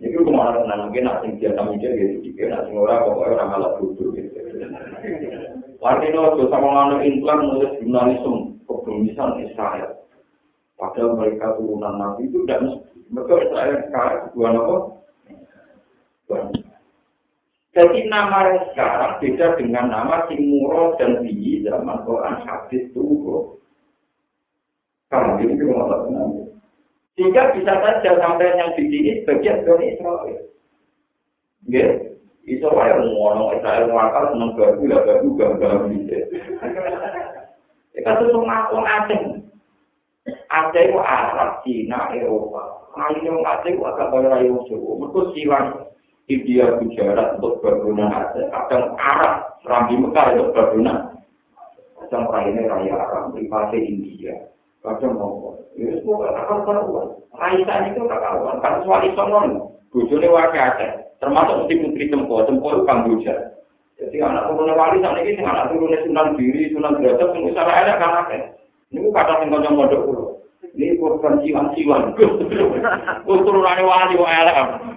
[0.00, 3.72] Itu kemana tenang mungkin nanti dia tamu dia gitu juga nanti orang pokoknya orang malah
[3.76, 4.32] duduk gitu.
[5.84, 10.00] Artinya waktu sama nganu implan nulis jurnalisme kebumisan Israel.
[10.80, 12.96] Padahal mereka turunan Nabi itu tidak mesti.
[13.12, 14.76] Mereka Israel sekarang dua nopo.
[17.70, 23.06] Jadi nama sekarang beda dengan nama Timuro dan Biyi zaman Quran hadis itu.
[25.06, 26.50] Kalau ini juga tenang.
[27.14, 30.42] Sehingga bisa saja sampai yang di sini sebagian dari Israel.
[31.68, 31.86] Ya,
[32.48, 36.18] Israel ngomong Israel ngakal seneng baru lah baru gambar bisa.
[37.94, 39.44] Kita tuh ngomong asing.
[40.50, 42.90] Aceh itu Arab, Cina, Eropa.
[42.96, 44.98] Orang Aceh itu agak banyak yang suruh.
[44.98, 45.89] Mereka silang
[46.30, 51.18] India Gujarat untuk bangunan Aceh, kadang Arab, Rambi Mekah untuk bangunan.
[51.98, 54.46] Kadang raya raya Arab, privasi India.
[54.80, 57.08] Kadang mau, ya semua kakak karuan.
[57.34, 60.90] Raisa itu kakak karuan, kan suami sonon, bujurnya wakil Aceh.
[61.18, 63.34] Termasuk mesti putri Cempo, Cempo itu Kamboja.
[64.00, 68.00] Jadi anak turunnya wali saat ini, anak turunnya Sunan Diri, Sunan Derajat, semua salah ada
[68.00, 68.38] kan ada.
[68.88, 69.12] Ini
[69.76, 70.29] modok dulu.
[70.74, 72.14] Ini korban siwan-siwan.
[73.26, 74.52] Turunannya wali, wali.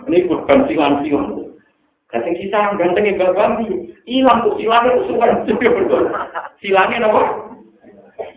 [0.10, 1.26] Ini korban siwan-siwan.
[2.14, 3.58] Jadi kita yang ganteng yang gak
[4.06, 5.26] hilang tuh silangnya tuh suka
[6.62, 7.22] Silangnya apa?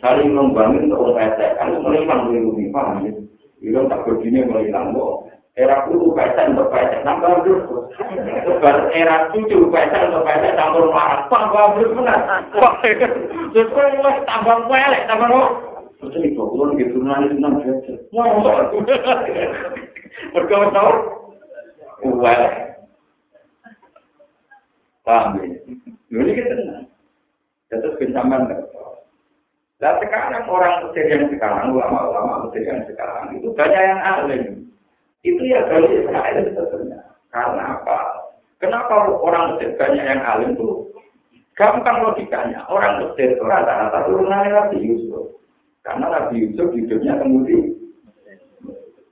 [0.01, 3.12] Saling membangun untuk orang kan melihat lebih paham ya.
[3.61, 5.28] Bilang tak begini melihat kok.
[5.57, 7.49] Era kudu pesen untuk pesen, nambah.
[8.45, 11.24] Sebar era cucu pesen untuk pesen, campur marah.
[11.32, 12.20] Tambah terus benar.
[13.53, 15.32] Terus kok mulai tambah pelek, tambah.
[15.97, 17.92] Terus ini kok kulon gitu, nanti senang biasa.
[18.12, 18.44] Mau,
[20.36, 20.92] Berkau tahu?
[22.05, 22.53] Pelek.
[25.07, 25.49] Paham ya?
[26.12, 26.84] Ini kita tenang.
[27.72, 28.49] Terus bencaman
[29.76, 34.44] Nah sekarang orang Mesir yang sekarang, ulama-ulama Mesir yang sekarang, itu banyak yang alim.
[35.20, 37.01] Itu ya dari Israel sebetulnya.
[37.28, 37.99] Karena apa?
[38.57, 40.88] Kenapa orang Mesir banyak yang alim itu?
[41.61, 42.64] Gampang logikanya.
[42.72, 45.36] Orang Mesir itu rata-rata turunan Nabi Yusuf.
[45.87, 47.78] Karena Nabi Yusuf hidupnya kemudian.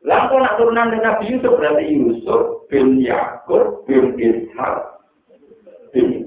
[0.05, 4.75] Lalu nak turunan Nabi Yusuf berarti Yusuf bin Yakub bin Ishak
[5.95, 6.27] bin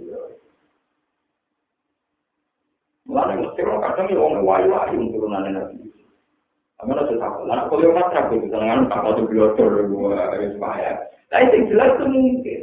[3.08, 6.08] Mulanya Mesir kadang ya orang wayu-wayu turunan Nabi Yusuf.
[6.80, 7.44] Kamu harus tahu.
[7.44, 9.72] Lalu kalau yang matra itu, jangan tak tahu biotor,
[10.14, 10.94] harus bahaya.
[11.34, 12.62] Tapi yang jelas itu mungkin.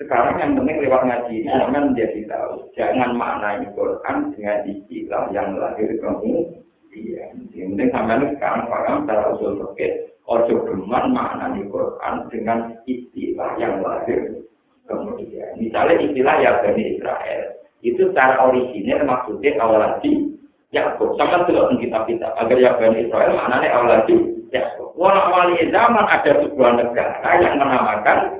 [0.00, 2.72] Sekarang yang penting lewat ngaji, jangan jadi tahu.
[2.72, 6.56] Jangan maknai Quran dengan istilah yang lahir kamu.
[6.88, 10.08] Iya, yang penting sampai sekarang paham secara usul fikih.
[10.24, 14.40] Ojo geman maknai Quran dengan istilah yang lahir
[14.88, 15.60] kemudian.
[15.60, 17.60] Misalnya istilah ya Bani Israel.
[17.84, 20.32] Itu secara original maksudnya awal lagi
[20.72, 21.12] Yakub.
[21.20, 24.16] Sama dulu kitab kita agar ya Bani Israel maknanya awalnya
[24.48, 24.96] Yakub.
[24.96, 28.39] Walau wali zaman ada sebuah negara yang menamakan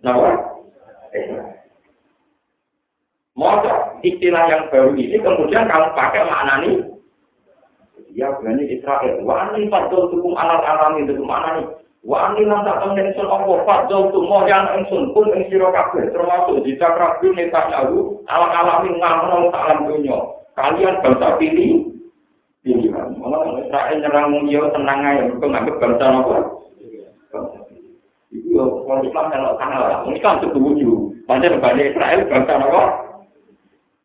[0.00, 0.50] nama
[3.38, 6.72] Masa istilah yang baru ini kemudian kamu pakai maknani
[8.12, 9.22] ya Bani Israel.
[9.22, 11.66] Wani fadol tukum alat alam itu mana nih?
[12.04, 16.90] Wani lantak temen ingsun Allah fadol tukum yang ingsun pun ing sira kabeh termasuk jika
[16.96, 20.18] rabu netanyahu alam alami ngamron salam dunya.
[20.58, 21.88] kalian bangsa pilih
[22.60, 23.16] pilihan.
[23.16, 26.36] Malah Israel nyerang dia tenang aja, mereka nganggep bangsa apa?
[28.90, 29.98] Itu ya, kalau Islam melok sana lah.
[30.10, 30.90] Islam setuju.
[31.30, 32.82] Padahal Bani Israel bangsa apa?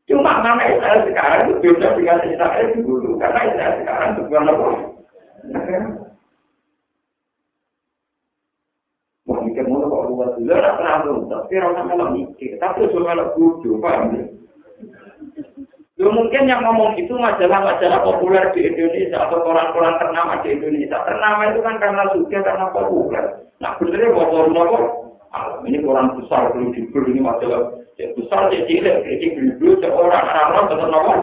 [0.06, 3.18] Cuma nama Israel sekarang itu beda dengan Israel dulu.
[3.18, 4.68] Karena Israel sekarang sebuah apa?
[9.26, 10.46] Wah, mikir mulu kok luar dulu.
[10.46, 11.02] Tidak pernah
[11.34, 12.52] tapi orang melok mikir.
[12.62, 14.14] Tapi sudah melok bujuk, paham
[15.96, 16.04] ya?
[16.04, 21.00] Yo mungkin yang ngomong itu majalah-majalah populer di Indonesia atau koran-koran ternama di Indonesia.
[21.08, 23.26] Ternama itu kan karena suka karena populer.
[23.64, 24.80] Nah benernya apa?
[25.36, 30.24] Ah, ini koran besar belum dibeli ini majalah ya, besar ya cilik, jadi beli seorang
[30.32, 31.16] orang tetap nama.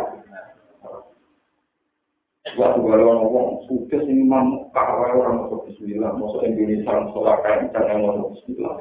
[2.53, 8.05] Waktu kalau ngomong suka sini mam kawai orang masuk Bismillah, masuk Indonesia masuk kain jangan
[8.05, 8.75] masuk Bismillah,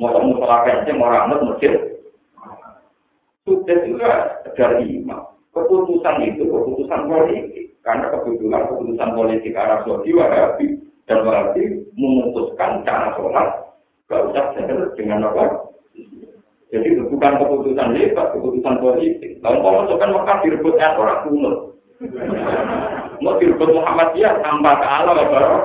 [0.00, 1.72] masuk musola kain orang anak masjid.
[3.44, 4.12] Sudah juga
[4.56, 5.37] dari imam.
[5.64, 7.66] Keputusan itu keputusan politik.
[7.82, 10.66] Karena kebetulan keputusan politik Arab Saudi Wahabi
[11.08, 11.62] dan Wahabi
[11.96, 13.48] memutuskan cara sholat.
[14.08, 15.68] Gak usah jalan dengan apa?
[16.68, 19.40] Jadi itu bukan keputusan lebat keputusan politik.
[19.40, 20.74] Kalau masukkan Mekah direbut?
[20.76, 21.52] Orang kuno
[23.18, 25.58] mau direbut Muhammadiyah tambah ke Allah baru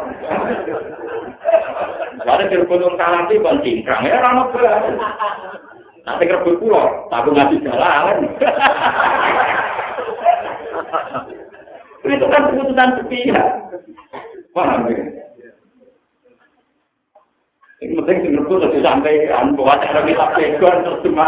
[2.24, 4.50] Lalu direbut orang kalanti bukan cingkrang ya ramah
[6.04, 8.28] Nanti kerebut pulau, tapi ngasih jalan.
[12.14, 13.50] itu kan keputusan sepihak.
[14.54, 15.24] Paham ya?
[17.84, 19.28] Ini penting direbut harus sampai
[19.60, 21.28] buat cara kita pegon terus cuma.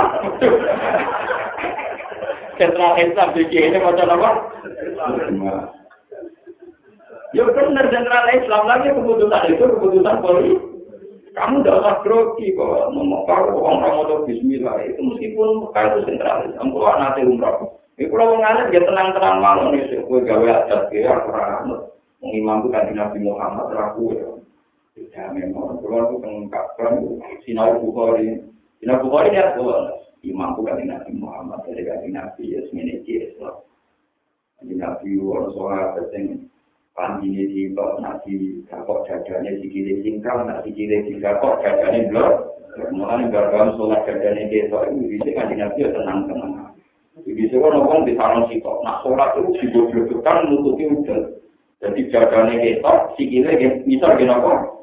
[2.55, 4.29] Sentral Islam di ini macam apa?
[7.35, 10.63] Ya benar sentral Islam lagi keputusan itu keputusan politik.
[11.35, 16.47] Kamu tidak usah grogi kok, ngomong kau orang mau Bismillah itu meskipun Mekah itu sentral,
[16.55, 17.59] kamu nanti umrah.
[17.95, 21.81] Ini kalau mengalir dia tenang-tenang malu nih, sih gue gawe adat dia aku ramah.
[22.19, 24.29] Mengimam itu kan Nabi Muhammad ragu ya.
[24.95, 26.91] Tidak memang, kalau aku mengungkapkan
[27.43, 28.39] sinar bukhari,
[28.79, 29.71] sinar bukhari ya tuh
[30.23, 33.55] imam itu kan Nabi Muhammad dari kan Nabi ya semuanya Islam.
[34.65, 35.99] Nabi orang sholat,
[36.95, 42.55] pandine di kok nasi kakok jadane sikile singkang nasi sikile di kakok jadane blok
[42.95, 46.74] mulane garban sholat jadane ketok itu bisa kan nabi tenang tenang
[47.23, 51.21] jadi sekarang orang di sarang sikok nak sholat itu digoblokkan nututi udah
[51.79, 53.51] jadi jadane ketok sikile
[53.87, 54.75] bisa kok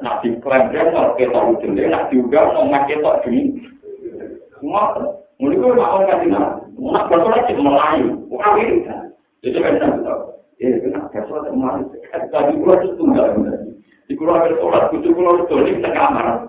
[0.00, 3.60] Nak diklaim dia mau ketok ujungnya, nak diunggah mau nggak ketok gini.
[4.56, 4.96] Semua,
[5.36, 9.12] mulai gue mau nggak dina, nak bersolat cek melayu, wah ini kan.
[9.44, 10.22] Jadi kan saya tahu,
[10.64, 11.84] eh kena bersolat cek melayu.
[12.32, 13.28] Tadi gue itu tunggal
[14.08, 16.48] Di kulo bersolat, kudu kulo itu di kamar.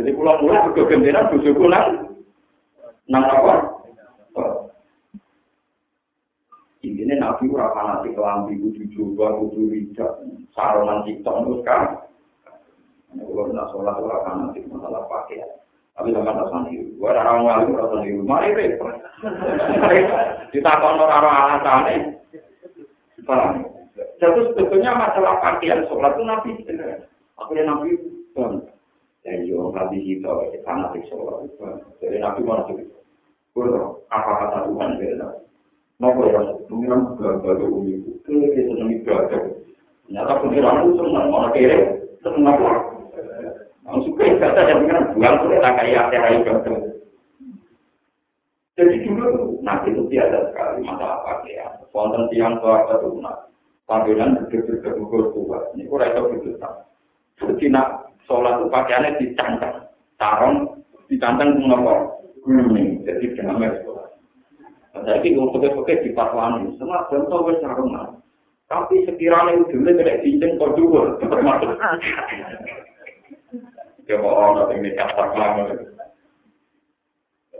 [0.00, 1.80] Jadi kulo mulai berkegenderan, kudu kulo
[3.06, 3.76] nang apa?
[6.86, 10.22] Ini nabi ora fanatik kelambi kudu juga kudu wijak
[10.54, 11.82] saronan tiktok terus kan.
[13.10, 15.50] Kalau nak sholat ora fanatik masalah pakaian.
[15.96, 16.92] Tapi sama tak sendiri.
[17.00, 18.22] Gua ada orang lalu ora sendiri.
[18.22, 18.94] Mari repot.
[20.54, 21.94] Ditakon ora alasannya.
[23.26, 23.66] Paham?
[24.22, 26.50] Jadi sebetulnya masalah pakaian sholat itu nabi
[27.42, 27.98] Aku yang nabi
[28.36, 28.75] bang.
[29.26, 30.30] Dan yo nabi itu
[30.62, 31.50] fanatik sholat.
[31.98, 32.86] Jadi nabi mana sih?
[33.50, 35.28] Guru apa kata Tuhan beda.
[35.98, 38.14] Nopo ya, pengiran gagal umi itu.
[38.22, 39.42] Kira seneng ibadah.
[40.06, 41.78] Nyata pengiran itu seneng, mana kira
[42.22, 42.70] seneng apa?
[43.88, 46.76] Yang suka ibadah dan pengiran buang sudah tak kayak akhirnya ibadah.
[48.76, 51.80] Jadi dulu nabi itu tiada sekali masalah pakaian.
[51.90, 53.48] Wonten tiang tua itu nak
[53.88, 55.58] panggilan berdebat berdebat tua.
[55.72, 56.72] Ini kurang itu berdebat.
[57.40, 59.74] Jadi nak sholat itu pakaiannya dicantang,
[60.18, 60.56] tarong,
[61.06, 62.18] dicantang mengapa?
[62.46, 63.58] Gulung, jadi jangan
[64.96, 68.16] Saya ini pakai-pakai di Pasuani, semua contoh wes sarungan.
[68.66, 71.78] Tapi sekiranya ujungnya tidak cincin kau juga, termasuk.
[74.06, 75.70] Ya mau orang ini kasar lama.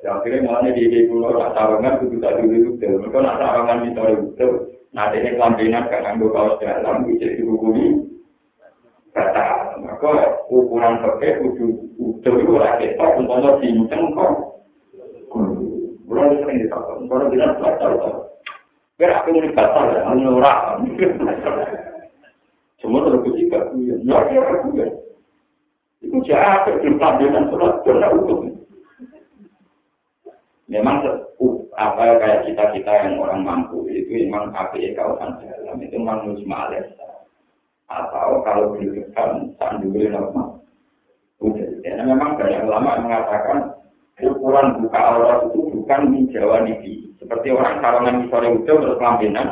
[0.07, 2.87] Akhirnya malah di ide pulau tak sarungan, itu dulu itu.
[2.87, 4.49] Mereka nak sarungan di sore itu.
[4.95, 8.07] Nah, ini kelampinan kan nganggo kaos dalam, bisa dihubungi.
[9.13, 9.46] Kata,
[9.97, 14.33] maka ukuran pakai udah udah itu lah kita, untuk cincin kok.
[16.07, 17.93] Kalau sering ditakut, kalau bilang batal,
[19.01, 20.85] biar aku mau dibatal ya, hanya orang.
[22.81, 23.57] Semua terlalu kecil,
[24.05, 24.87] ya ya aku ya.
[26.05, 28.53] Itu jahat, cerita dengan sholat, sudah utuh.
[30.69, 31.05] Memang
[31.77, 36.87] apa kayak kita kita yang orang mampu itu memang APE kawasan dalam itu manusia males
[37.87, 40.57] atau kalau berdekatan sandu normal.
[41.87, 43.59] Karena memang banyak ulama mengatakan
[44.19, 47.13] ukuran buka aurat itu bukan minjawa nibi.
[47.21, 49.49] Seperti orang sarungan di sore udah berkelampinan,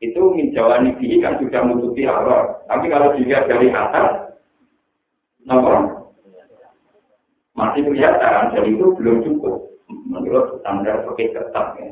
[0.00, 2.62] itu minjawa nibi kan sudah menutupi aurat.
[2.70, 4.38] Tapi kalau dilihat dari atas,
[5.44, 6.08] nomor
[7.54, 9.54] masih kelihatan, jadi itu belum cukup.
[10.08, 11.90] Menurut standar pakai ketat ya.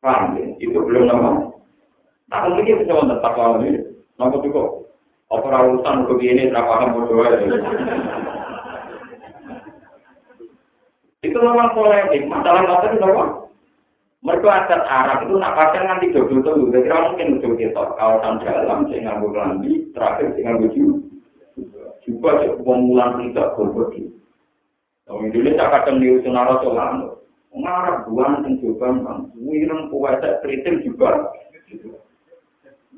[0.00, 0.46] Paham ya?
[0.56, 1.52] Itu belum nomor.
[2.30, 3.89] Nah, mungkin bisa menetap kalau ini.
[4.20, 4.68] Nomor cukup.
[5.32, 7.24] Apa urusan begini, berapa paham bodoh
[11.24, 12.28] Itu memang polemik.
[12.28, 13.24] Masalah apa itu apa?
[14.20, 16.68] Mereka adat Arab itu nak pakai nanti jodoh tuh.
[16.68, 21.00] Jadi mungkin jodoh kita kawasan dalam, saya nganggu lambi, terakhir saya nganggu juga.
[22.04, 24.12] Juga pemulaan tidak berbagi.
[25.08, 26.94] Kalau Indonesia kadang diusun arah solan,
[27.56, 31.32] ngarap buan dan juga kan, wireng puasa kritik juga.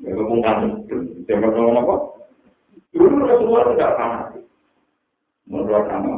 [0.03, 0.95] Ya, kemungkinan itu,
[1.31, 1.95] jangan ngomong apa?
[2.91, 4.35] Dulu Rasulullah.
[5.47, 6.11] Menurut kami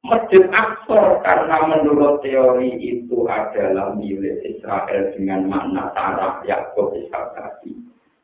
[0.00, 7.76] Masjid Aqsa karena menurut teori itu adalah milik Israel dengan makna tanah Yakub Ishak tadi.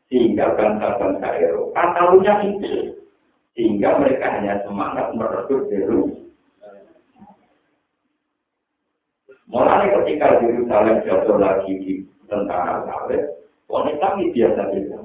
[0.09, 2.97] Sehingga bangsa-bangsa Eropa tahunya itu.
[3.53, 6.27] Sehingga mereka hanya semangat merebut Yerusalem.
[9.47, 11.93] Mulai ketika Yerusalem jatuh lagi di
[12.27, 13.23] tentara Saleh,
[13.67, 14.97] wanita ini biasa biasa.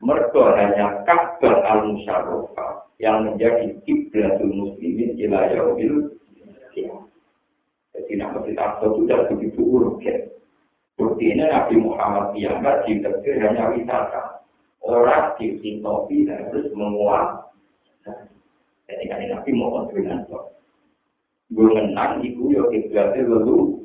[0.00, 6.16] Mereka hanya Ka'bah al-Musharrafah yang menjadi kiblatul muslimin ila yaumil
[7.90, 10.30] Jadi nama kita itu sudah begitu urgen.
[10.96, 14.40] Buktinya Nabi Muhammad Muhammad di ditegur hanya wisata.
[14.80, 17.52] Orang di sintopi harus menguat.
[18.88, 20.24] Jadi kan Nabi mau dengan.
[21.50, 23.79] Gue menang, ibu ya kiblatnya lalu.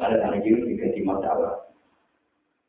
[0.00, 1.68] Ada tanda juga di masalah.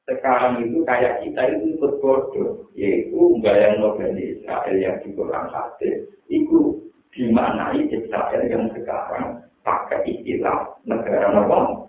[0.03, 6.11] sekarang itu kayak kita itu ikut bodoh, yaitu yang Nobel Israel yang di Quran hadis,
[6.27, 11.87] itu dimanai Israel yang sekarang pakai istilah negara Nobel.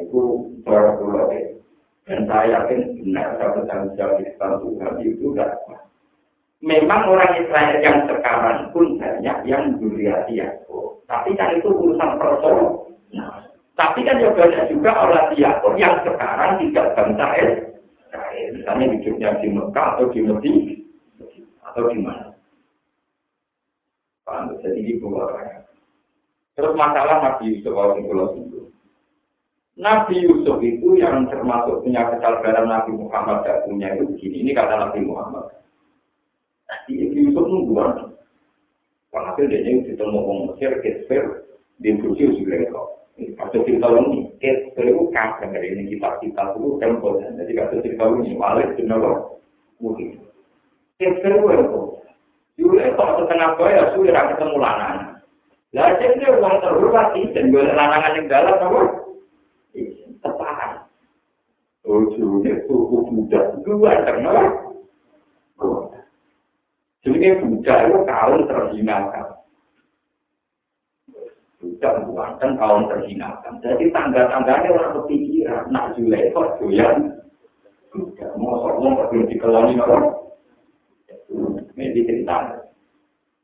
[0.00, 1.28] Itu berpulau
[2.04, 5.80] dan saya yakin benar saya bertanggung jawab depan Tuhan itu dapat.
[6.60, 9.76] Memang orang Israel yang sekarang pun banyak yang
[10.28, 12.88] Yakub, tapi kan itu urusan personal.
[13.74, 17.74] Tapi kan juga banyak juga orang Yakob yang sekarang tidak bangsa Israel.
[18.54, 20.74] Misalnya hidupnya di Mekah atau di Medina
[21.66, 22.30] atau di mana.
[24.22, 24.54] Paham?
[24.62, 25.34] Jadi di bawah
[26.54, 28.70] Terus masalah Nabi Yusuf al itu.
[29.74, 34.46] Nabi Yusuf itu yang termasuk punya kesadaran Nabi Muhammad tidak punya itu begini.
[34.46, 35.50] Ini kata Nabi Muhammad.
[36.70, 38.14] Nabi Yusuf nungguan.
[39.10, 41.46] Walhasil dia ini ditemu orang Mesir, Kesfer,
[41.78, 42.82] di juga itu.
[43.14, 47.22] Kasus cerita ini, Kesfer itu kacang dari ini kita-kita itu tempel.
[47.22, 49.30] Jadi kasus cerita ini, Walid benar
[49.78, 50.18] mungkin.
[50.98, 51.80] Itu itu.
[52.54, 54.98] Dulu itu setengah bayar, sudah ketemu lanang.
[55.74, 59.04] Lah jadi uang terhormat sih, dan gue lanangan yang dalam, apa?
[60.24, 60.72] tepahan.
[61.84, 64.40] Ujungnya suku Buddha dua kenal.
[67.04, 69.33] Jadi Buddha itu kaum terhinakan.
[71.64, 73.56] Buddha buatan kaum terhinakan.
[73.64, 75.72] Jadi tanda-tandanya orang berpikiran.
[75.72, 77.16] Nak julai kok doyan.
[77.88, 80.12] Buddha mau sokong belum dikeloni orang.
[81.72, 82.60] Ini cerita.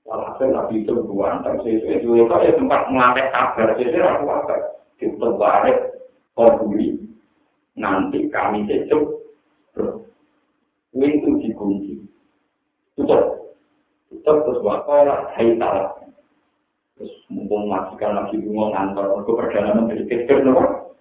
[0.05, 1.65] Walhasil Nabi itu buatan.
[1.65, 3.73] Sesuai itu ya tempat melatih kabar.
[3.81, 4.57] Sesuai aku apa?
[5.01, 5.77] Kita balik
[6.37, 7.01] peduli
[7.81, 9.05] nanti kami cecok
[10.91, 11.97] pintu dikunci
[12.99, 13.55] tutup
[14.11, 15.95] tutup terus wakola hai salah
[17.01, 20.93] terus mumpung majikan lagi bunga ngantor ke perdana menteri keker nopo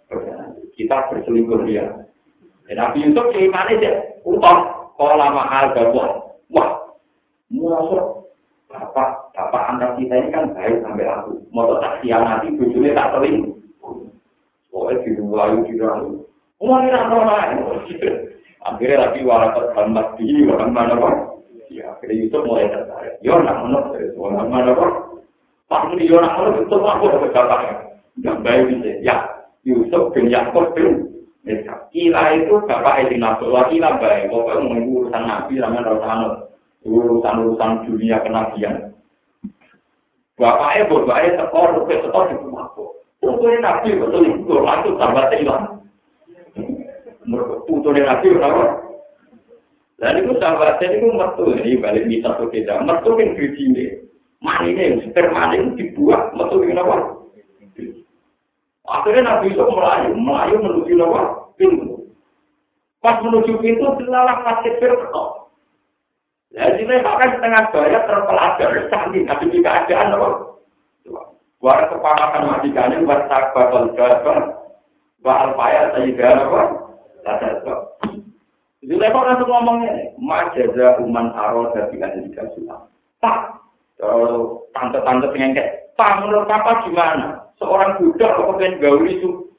[0.80, 2.08] kita berselingkuh dia
[2.70, 3.94] dan Nabi Yusuf jadi mana sih
[4.30, 6.38] utang kola mahal gabung.
[6.54, 6.70] Wah
[7.50, 8.30] masuk
[8.70, 11.42] bapak bapak anak kita ini kan baik sampai aku.
[11.50, 13.42] Mau tak siang nanti bujurnya tak di
[15.18, 16.22] Melayu, di Melayu.
[16.62, 16.94] Umar ini
[18.60, 21.16] Akhirnya lagi warakat hambat di orang mana pak?
[21.72, 23.16] Ya, akhirnya Yusuf mulai tertarik.
[23.24, 25.09] Yo, nak menok dari orang mana pak?
[25.70, 27.74] Pak Muni, yo nak menok itu aku dapat bapaknya.
[28.26, 28.92] Yang baik bisa.
[29.06, 29.16] Ya,
[29.62, 31.06] Yusuf bin Yaakub bin
[31.90, 33.46] Kila itu bapak Edi Nabi.
[33.48, 34.34] Wah, kila baik.
[34.34, 36.20] Pokoknya mau urusan Nabi, ramai urusan
[36.86, 38.94] urusan-urusan dunia kenabian.
[40.40, 42.86] Bapaknya, bapaknya tekor, tekor, di rumahku.
[43.20, 45.84] Putune nabi betul itu langsung tambah hilang.
[47.68, 48.64] Putune nabi kenapa?
[50.00, 52.80] Dan itu sahabatnya itu metu ini balik di satu kita.
[52.88, 53.76] Metu kan biji
[54.40, 54.46] ini.
[54.46, 56.32] Mani ini, sperma ini dibuat.
[56.36, 57.20] Metu ini kenapa?
[58.90, 61.22] Akhirnya Nabi itu melayu, melayu menuju apa?
[61.60, 62.10] Pintu.
[63.04, 65.26] Pas menuju pintu, dilalah kasih firqa.
[66.50, 70.30] Jadi ini bahkan setengah bayar terpelajar, cantik, tapi jika keadaan apa?
[71.60, 74.40] War kepanakan majikane war tak bakal gagal.
[75.22, 76.62] Wal payah sayyidah apa?
[77.22, 77.80] Tata kok.
[78.80, 82.88] Jadi lepas langsung ngomongnya, majaza uman aro dari adilika sulam.
[83.20, 83.60] Pak,
[84.00, 87.52] kalau tante-tante pengen kayak, Pak, menurut Papa gimana?
[87.60, 89.52] Seorang budak kok pengen gauli itu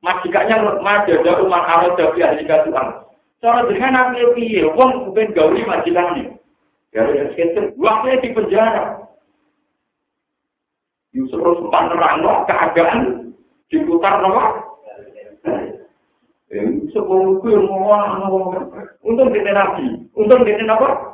[0.00, 3.04] majikanya majaza uman aro dari adilika sulam.
[3.44, 6.40] Cara dengan nabi piye, wong pengen gauli majikane.
[6.96, 7.04] Ya,
[7.36, 8.84] sekitar, waktunya di penjara.
[11.12, 12.98] Yusuf terus nerang no, keadaan
[13.68, 14.32] diputar no.
[16.48, 17.68] Yusuf ngomong yang
[18.24, 18.72] ngomong
[19.04, 21.13] Untung dia nabi, untung dia apa?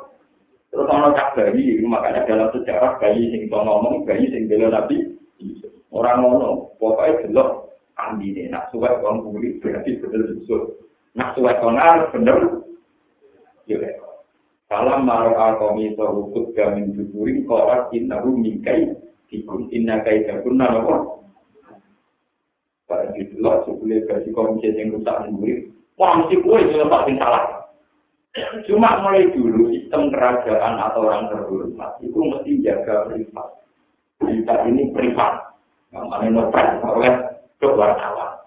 [0.70, 5.18] Terus orang cak bayi, makanya dalam sejarah bayi sing ngomong, bayi sing bela nabi.
[5.90, 7.50] Orang ngono, pokoknya belok
[7.98, 10.78] andi nih, nak suwek orang buri berarti bener Yusuf.
[11.18, 12.62] Nak suwek konar bener.
[13.66, 13.98] Ya,
[14.70, 18.94] Salam maru al-qawmi sahukut gamin juburin korat innahu mingkai
[19.30, 21.22] Ikum inna kaita kunna nopo.
[22.90, 25.70] Barang itu lah, sebelum versi komisi yang rusak sendiri.
[25.94, 27.70] Wah, mesti kue yang paling salah.
[28.66, 33.58] Cuma mulai dulu sistem kerajaan atau orang terhormat itu mesti jaga privat.
[34.22, 35.50] Berita ini privat.
[35.90, 37.14] Yang mana nopet oleh
[37.58, 38.38] kewartawan.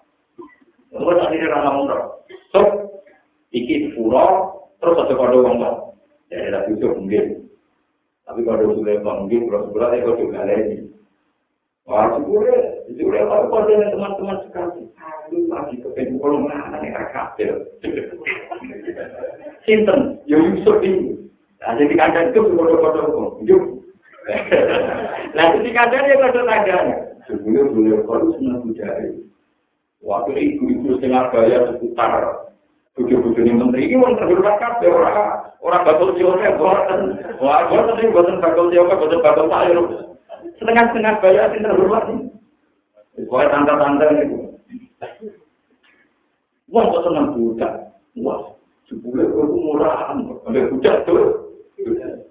[0.88, 2.00] Terus tadi dia orang ngomong,
[2.48, 2.60] so,
[3.52, 4.24] iki pura,
[4.80, 5.92] terus ada kode ngomong.
[6.32, 7.24] Jadi tadi itu mungkin
[8.24, 9.28] Tapi kalau sudah kalau
[9.68, 10.80] sudah saya kau juga lagi.
[11.84, 14.88] Wah, sudah, sudah kalau dengan teman-teman sekali,
[15.52, 17.52] lagi kepengen kalau mana nih kafir.
[19.68, 21.24] Sinten, yo Yusuf ini.
[21.62, 23.62] Nah, jadi kadang itu bodoh-bodoh, yuk.
[25.34, 26.78] Nah, jadi kadang dia kau tanya.
[27.26, 29.26] Sebelum beliau kalau senang bujari.
[30.04, 32.44] Waktu ibu-ibu setengah bayar seputar
[32.94, 37.00] Bujuk-bujuk ini menteri ini orang terhormat kabeh orang orang bakal siapa buatan.
[37.42, 39.86] Wah, buatan ini buatan bakal siapa, buatan bakal sayur.
[40.62, 42.30] Setengah-setengah bayar sih terhormat ini.
[43.26, 44.38] Pokoknya tanda-tanda itu.
[46.70, 47.72] Wah, kok senang budak.
[48.22, 48.54] Wah,
[48.86, 50.16] sebulan itu murahan.
[50.46, 51.43] Ada budak tuh.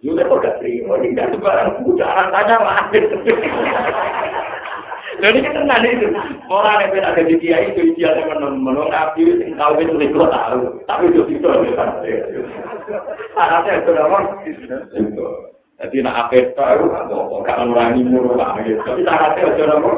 [0.04, 1.00] Juga kok gak terima.
[1.00, 2.10] Ini gak sebarang budak.
[2.12, 3.04] Rasanya lahir.
[5.24, 6.08] Jadi kan tenan itu.
[6.52, 10.60] Orang yang ada di dia itu dia yang menurut nabi yang tahu itu tahu.
[10.84, 11.90] Tapi itu itu kan.
[13.40, 14.20] Anaknya itu apa?
[15.80, 16.84] Jadi nak apa tahu
[17.46, 18.60] gak ngurangi murah.
[18.60, 19.92] Tapi syaratnya itu apa?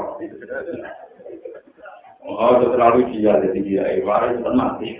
[2.25, 4.97] Oh, itu terlalu dia, jadi dia, eh, cepat mati.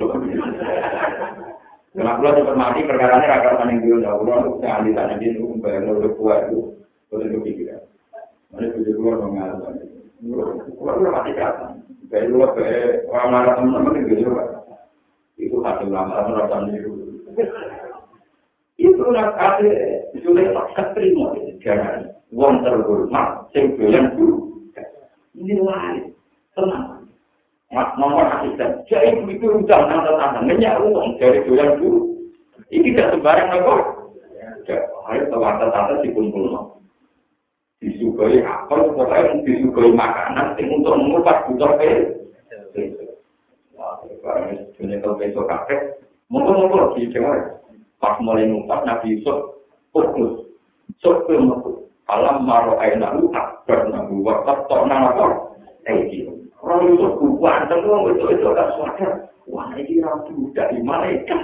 [1.95, 5.31] Kenapa lo cepat mati, perkara ini rakyat paling dulu, ya Allah, untuk ahli tanah dia,
[5.39, 5.87] untuk bayar
[6.19, 6.75] kuat itu,
[7.07, 7.71] lo pikir.
[8.51, 9.87] Mana itu juga lo ngalami.
[10.27, 11.71] Lo lo mati kata.
[12.11, 14.43] Kayak lo kayak orang marah teman-teman itu juga.
[15.39, 15.55] Itu.
[18.75, 19.71] Itu nak ada,
[20.19, 21.31] sudah tak terima,
[21.63, 22.11] jangan.
[22.35, 24.67] Wong terhormat, sing doyan dulu.
[25.31, 26.11] Ini lain,
[26.59, 27.04] tenang.
[27.73, 28.85] Nomor asisten.
[28.85, 32.13] Jadi itu udah nang tetangga nanya uang dari doyan dulu.
[32.69, 33.73] Ini tidak sembarang apa.
[35.05, 36.61] Ayo tawar-tawar dikumpul no.
[37.77, 41.91] Disukai apel, pokoknya disukai makanan, yang untuk mengupas butuh ke.
[43.77, 46.01] Wah, barang ini kalau besok kakek,
[46.33, 47.61] mungkin-mungkin di Jawa.
[48.01, 49.61] Pas mulai ngupas, Nabi Yusuf,
[49.93, 50.49] fokus.
[51.03, 51.35] Sok ke
[52.05, 55.25] Alam maro aina lu akbar nabu wakaf tok nang apa?
[55.89, 56.05] Eh,
[56.65, 59.29] Orang itu bukan, tapi orang itu itu ada suara.
[59.45, 61.37] Wah, ini orang budak di malaikat.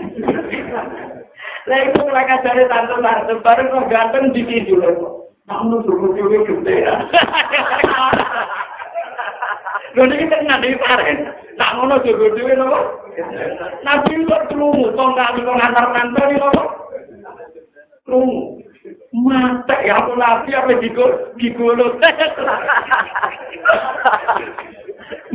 [1.69, 5.29] Lah itu mereka cari tante-tante, baru kok ganteng di situ loh.
[5.45, 6.95] Namun suruh juga gede ya.
[9.91, 11.17] Iki nek nang paren.
[11.59, 12.79] Tak ngono juga dhewe lho.
[13.83, 16.63] Nabi itu krungu tong kali kok ngantar-ngantar iki lho.
[18.07, 18.63] Krungu.
[19.11, 21.99] Mata ya aku nabi apa digol digolot.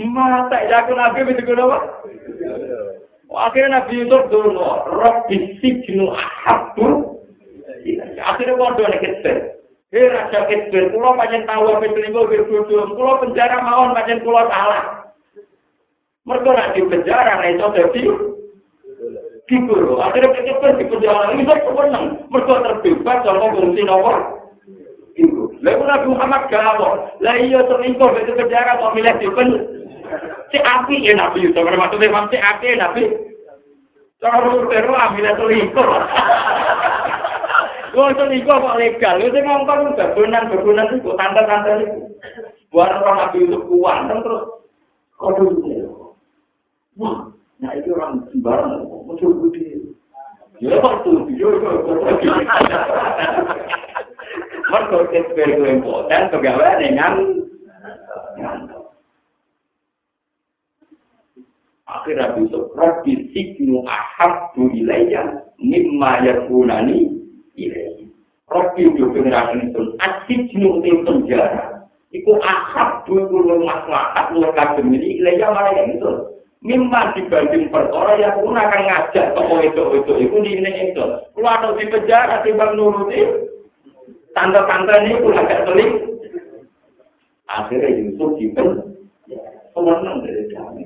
[0.06, 1.78] Mata ya aku nabi itu kenapa?
[3.26, 4.64] Akhirnya Nabi Yusuf dulu,
[5.02, 7.18] Rabbi Sijnu Ahabu.
[8.22, 9.32] Akhirnya waduh nih kita.
[9.94, 15.14] Hei Raja Kisbir, kulo apa itu nih gue kulo penjara mawon panjang kulo salah.
[16.26, 18.02] Mereka nanti penjara, nih itu jadi
[19.46, 22.18] Kibur, akhirnya kita di penjara ini saya kemenang.
[22.34, 24.42] Mereka terbebas, kalau fungsi nomor.
[25.64, 26.98] Lalu Nabi Muhammad gawon.
[27.24, 29.28] Lah iya selingkuh itu penjara kok milih di
[30.52, 31.64] Si api ya Nabi Yusuf.
[31.64, 33.02] Maksudnya memang si api ya Nabi.
[34.20, 35.88] Cara teru ambil selingkuh.
[37.96, 39.16] Wong selingkuh kok legal.
[39.20, 41.98] Itu ngomong bebunan bebunan itu tanda-tanda itu.
[42.68, 44.44] Buat orang Nabi Yusuf kuat terus.
[45.16, 46.12] Kau dulu.
[46.96, 47.28] Wah,
[47.60, 48.84] nah itu orang sembarang.
[49.04, 49.96] Muncul budi.
[50.56, 51.52] Ya waktu video
[54.66, 57.12] Mergo kesper kuwi impoten pegawe dengan
[61.86, 67.14] akhirnya besok Rabbi siknu ahabbu ilayya mimma yakunani
[67.54, 68.10] ilayya.
[68.50, 71.86] Rabbi itu generasi itu asiknu di penjara.
[72.10, 76.10] Iku ahabbu kulo maslahat kulo kagem ini ilayya mana yang itu.
[76.66, 81.04] Mimma dibanding perkara yang pun akan ngajak toko itu itu itu di ini itu.
[81.38, 83.46] Kalau ada di penjara timbang nuruti
[84.36, 85.92] tante-tante ini pun agak seling.
[87.48, 88.68] Akhirnya Yusuf dipen,
[89.72, 90.84] pemenang dari kami.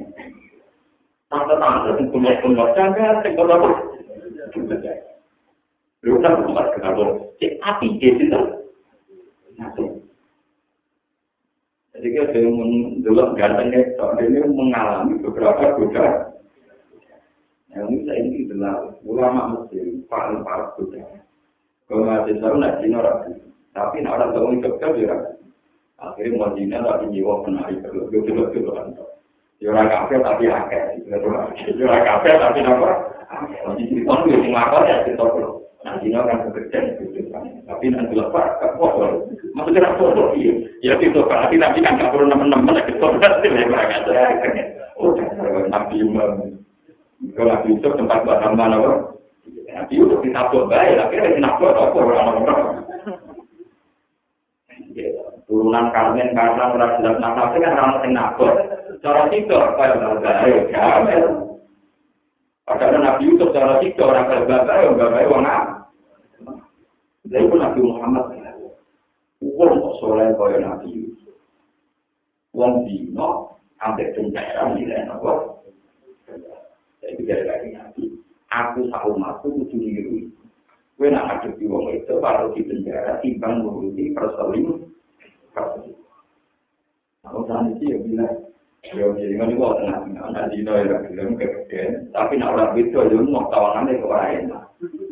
[1.27, 3.69] Tante-tante yang punya punya jangan tinggal apa?
[6.01, 7.03] Lu kan tempat kenapa?
[7.43, 8.45] Cek api dia tidak.
[12.01, 12.49] Jadi kita
[13.05, 16.33] dulu gantengnya, soalnya mengalami beberapa godaan.
[17.77, 21.21] Yang saya ini adalah ulama Mesir, paling parah godaan.
[21.91, 23.35] Kalau mahasiswa nak Cina rapi,
[23.75, 25.11] tapi nak orang tahu itu kan dia
[25.99, 28.95] Akhirnya mau Cina tapi jiwa penari perlu dulu dulu kan.
[29.61, 32.91] Orang kafe tapi akeh, orang kafe tapi apa?
[33.67, 35.51] Nanti cerita itu yang ngakak ya cerita perlu.
[35.83, 36.79] Nah Cina kan bekerja
[37.67, 39.27] Tapi nanti lepas kan foto.
[39.51, 40.53] Maksudnya foto iya.
[40.87, 44.47] Ya itu berarti nanti kan nggak perlu nemen-nemen lagi foto berarti ada.
[44.95, 45.11] Oh,
[45.67, 46.39] nabi Umar.
[47.35, 49.20] Kalau itu tempat buat mana apa?
[49.71, 52.61] Nabi itu buat baik, akhirnya kita buat apa orang-orang.
[55.47, 58.55] Turunan Karmen karena orang jelas nafas kan orang yang nabot.
[59.03, 61.25] Cara itu kayak nggak baik, kamel.
[62.67, 65.75] Padahal Nabi Yusuf cara itu orang kayak nggak baik, nggak baik, wong apa?
[67.31, 68.25] Lalu pun Nabi Muhammad
[69.41, 71.09] Wong kok soleh kaya Nabi.
[72.53, 75.65] Wong dino, hampir pencairan nilai nopo.
[77.01, 78.05] Jadi dari Nabi.
[78.51, 80.19] Aku tahu masuk kudu niru.
[81.01, 84.85] Kowe nak ngadepi wong itu baru di penjara timbang ngurusi perseling.
[87.25, 88.37] Aku sana sih ya bilang,
[88.85, 93.17] ya jadi kan itu tengah tengah dino ya bilang kemudian, tapi nak orang itu aja
[93.17, 94.53] mau tawangan itu lain.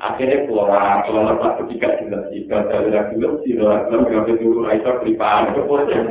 [0.05, 4.65] Akhirnya keluar keluar pas ketiga jelas jika dari lagi belum sih orang belum nggak betul
[4.69, 6.05] itu pribadi kemudian.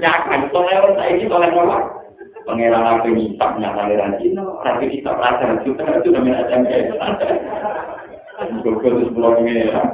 [0.00, 1.99] Nyakan soalnya saya ini soalnya
[2.50, 2.70] ngomong.
[2.70, 6.86] pangeran rapi nyitak nyata aliran Cina, rapi nyitak rasa juta itu namanya SMS.
[8.66, 9.86] Google itu sepuluh pangeran.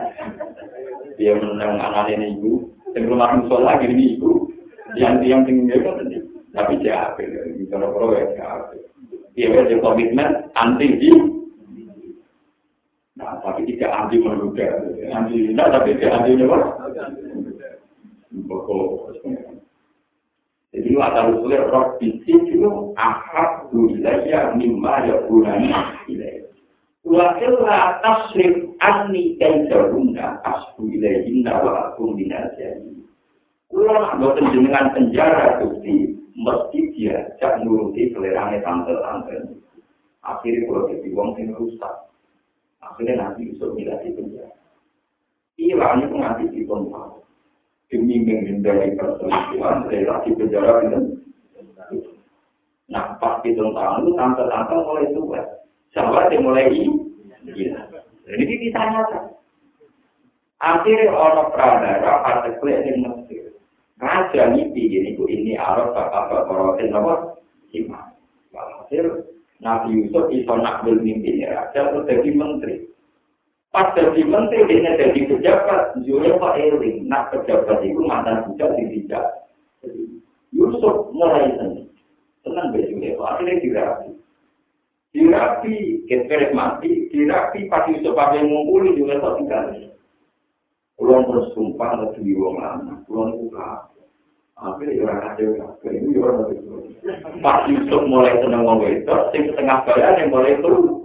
[1.16, 4.46] Dia menang anak ini ibu, sebelum aku sholat lagi ini ibu.
[4.96, 5.92] yang yang tinggi itu
[6.56, 8.72] tapi siapa itu kalau kalau ya siapa
[9.36, 11.12] dia ada komitmen anti di
[13.20, 14.64] nah tapi tidak anti menduga
[15.12, 16.58] anti tidak tapi tidak anti apa
[18.48, 19.12] pokok
[20.76, 25.72] jadi asal usulnya roh bisik itu ahad wilayah mimma ya bulan
[26.04, 26.44] wilayah
[27.00, 32.96] wa illa tasrif anni kaidahunna asbu ilaihinna wa akum minajani
[33.66, 39.58] Kulo nak boten jenengan penjara bukti mesti dia cak nuruti selerane tante-tante.
[40.22, 41.94] Akhirnya kulo jadi wong sing rusak.
[42.78, 44.54] Akhirnya nanti bisa milih di penjara.
[45.58, 47.25] Hilang itu nanti di tahu.
[47.86, 50.98] Demi menghindari perselingkuhan, saya di penjara itu.
[52.90, 55.42] Nah, pas di tahun itu tante-tante mulai tua.
[55.94, 56.90] Sahabat yang mulai ini.
[58.26, 59.36] Jadi kita nyata.
[60.56, 62.58] Akhirnya orang pradara partai
[62.90, 63.54] yang Mesir.
[63.96, 67.38] Raja mimpi ini bu ini Arab bapak bapak rotin apa?
[67.72, 68.12] Iman.
[69.56, 72.76] Nabi Yusuf iso nak mimpi raja terus jadi menteri.
[73.76, 76.00] Pas jadi menteri dia jadi pejabat.
[76.08, 77.04] Jualnya Pak Eling.
[77.12, 79.26] Nak pejabat itu mantan budak tidak.
[80.48, 81.84] Yusuf mulai senang.
[82.40, 83.20] Senang bejualnya.
[83.20, 84.16] Akhirnya dirapi.
[85.12, 85.76] Dirapi,
[86.08, 89.92] kita mati, dirapi pas Yusuf pakai ngumpulin juga tak tinggal.
[90.96, 93.92] Kulon terus sumpah lebih wong lama, kulon buka.
[94.56, 96.56] Akhirnya orang ada yang ini orang ada
[97.44, 100.95] Pak Yusuf mulai seneng wong itu, sing setengah bayar yang mulai itu.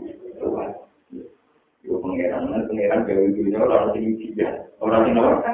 [2.81, 4.49] Pangeran gawe dunia orang sing dia,
[4.81, 5.45] orang sing orang.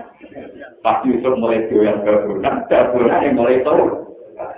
[0.80, 3.76] Pak Yusuf mulai doyan gabunan, gabunan yang mulai itu.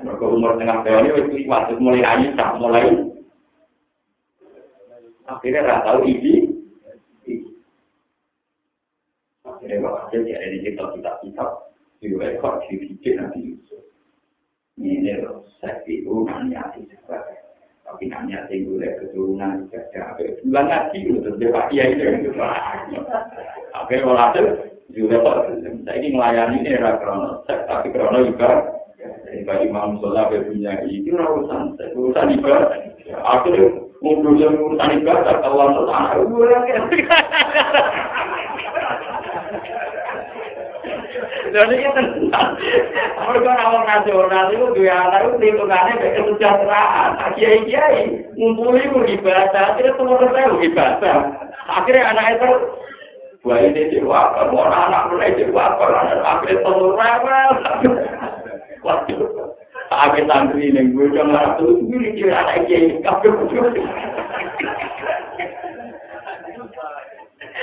[0.05, 2.29] Mereka umur tengah bayar ini wis lima, mulai ayu,
[2.61, 2.85] mulai.
[5.25, 6.33] Akhirnya rata tahu ini,
[9.49, 11.49] Akhirnya Bapak Hasil ya dari kitab-kitab
[12.05, 13.81] di rekor di Nabi Yusuf.
[14.77, 17.38] Ini loh, saya itu nanya di sebagai
[17.99, 22.31] tapi nanya tinggal dari keturunan juga ada bulan ngaji untuk dia pak kiai itu
[23.75, 24.45] oke kalau hasil
[24.95, 25.35] juga pak
[25.83, 28.71] saya ini melayani era krono tapi krono juga
[29.27, 32.71] dari bagi imam sholat punya itu urusan urusan ibadah
[33.19, 33.67] akhirnya
[33.99, 35.67] ngumpulin urusan ibadah kalau
[44.73, 46.15] dua anak itu akhirnya
[50.65, 51.17] ibadah.
[51.69, 52.25] Akhirnya anak
[53.39, 54.21] ini jiwa,
[54.51, 55.65] mau anak mulai jiwa,
[56.27, 57.51] akhirnya semua rewel.
[58.79, 59.53] Waduh,
[59.91, 63.31] akhirnya santri ini gue udah ngarap tuh, ini kira anak kiai, kabel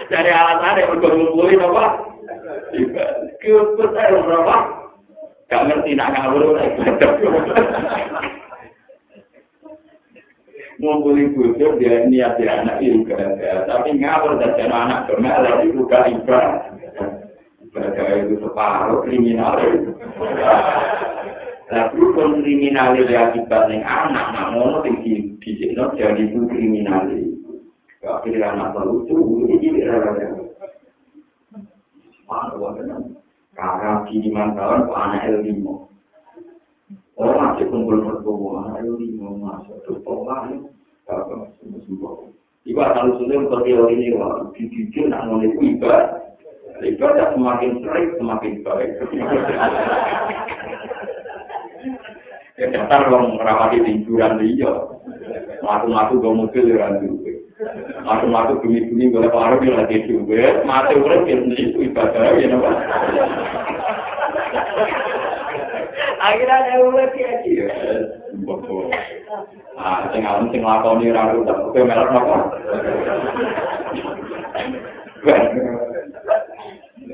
[0.06, 1.84] Dari alasannya untuk ngumpulin apa?
[3.46, 4.56] Kepet aja berapa?
[5.46, 6.82] Gak ngerti nak ngawur lagi.
[10.82, 13.08] Ngumpuli bujur dia niat dia anak itu
[13.64, 16.74] tapi ngawur dan anak benar lagi buka ibadah.
[17.62, 19.62] Ibadah itu separuh kriminal.
[21.70, 27.06] Tapi pun kriminal itu akibat yang anak, namun itu di sini jadi itu kriminal.
[28.06, 30.36] Akhirnya anak terlucu, ini tidak
[33.56, 35.88] Di lima tahun, kok anak el limo.
[37.16, 39.80] Orang masih kumpul berkumpul, anak el limo masuk.
[39.88, 40.56] Terus orang ini,
[41.08, 42.36] kalau sembuh-sembuh.
[42.66, 46.02] Ibu asal usulnya untuk teori ini, wah, dijujur, nak mulai ibadah.
[46.82, 48.90] Ibadah semakin sering, semakin baik.
[52.56, 54.72] Ya, dasar orang merawati tiduran dia.
[55.60, 56.88] Matu-matu gue mobil, ya,
[58.04, 60.60] Matu-matu bumi-bumi boleh paruh di lagi juga.
[60.68, 62.68] Mati urut ya itu ibadah ya nama.
[66.20, 67.64] Akhirnya ada urut ya sih.
[69.80, 72.36] Ah, sing alam sing lakoni ora tak oke melok napa.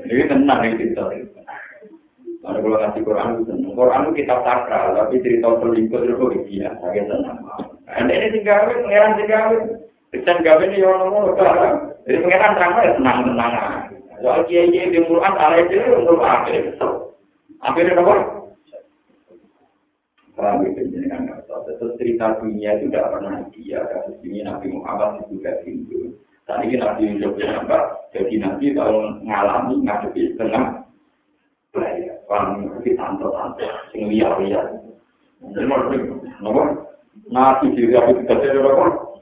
[0.03, 1.07] Ini tenang ini cerita.
[2.43, 3.71] Ada kalau kasih Quran itu tenang.
[3.79, 7.39] Quran itu kitab sakral, tapi cerita selingkuh itu kok dia, saya tenang.
[7.87, 9.47] Ini tinggal, pangeran tinggal.
[10.13, 11.73] Kita gawe ini orang ngomong sekarang.
[12.05, 13.53] Jadi pengiran terang ya tenang tenang.
[14.21, 16.53] Soal kiai kiai di Quran ala itu untuk apa?
[17.65, 18.15] Apa?
[20.33, 25.25] Paham itu jadi kan Terus cerita dunia itu tidak pernah dia kasus ini Nabi Muhammad
[25.25, 26.13] itu juga Hindu.
[26.45, 28.09] Saat ini Nabi Yusuf apa?
[28.13, 30.37] Jadi Nabi kalau ngalami ngadepi
[31.73, 34.77] Belaya, paham itu tante-tante, sing liar-liar.
[35.41, 36.63] Jadi mau apa?
[37.33, 39.12] Nabi diri aku tidak jadi apa?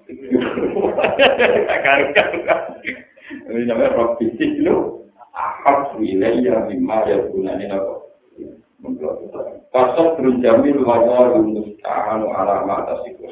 [3.52, 5.08] Ini namanya roh fisik lu.
[5.32, 7.96] Ahab wilayah lima ya gunanya apa?
[8.84, 9.24] Membuat
[9.72, 13.32] Pasal berjamil wawa musta'anu ala mata sikur.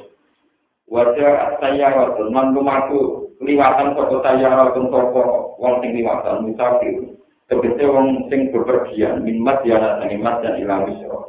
[0.88, 7.20] Wajah saya waktu man lumaku liwatan toko saya waktu toko sing liwatan musafir.
[7.52, 11.29] Tegese wong sing bepergian min mas ya nang mas dan ilang isro.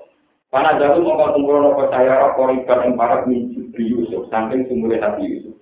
[0.51, 5.23] Pana jatuh mongko tunggu nopo saya apa ikan yang parak min Yusuf saking sumule hati
[5.23, 5.55] Yusuf.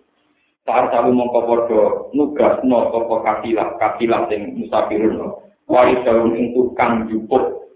[0.64, 1.80] Saat sabu mongko podo
[2.16, 7.68] nugas no toko kafilah kafilah sing musafirun Wali daun ing tukang jupuk.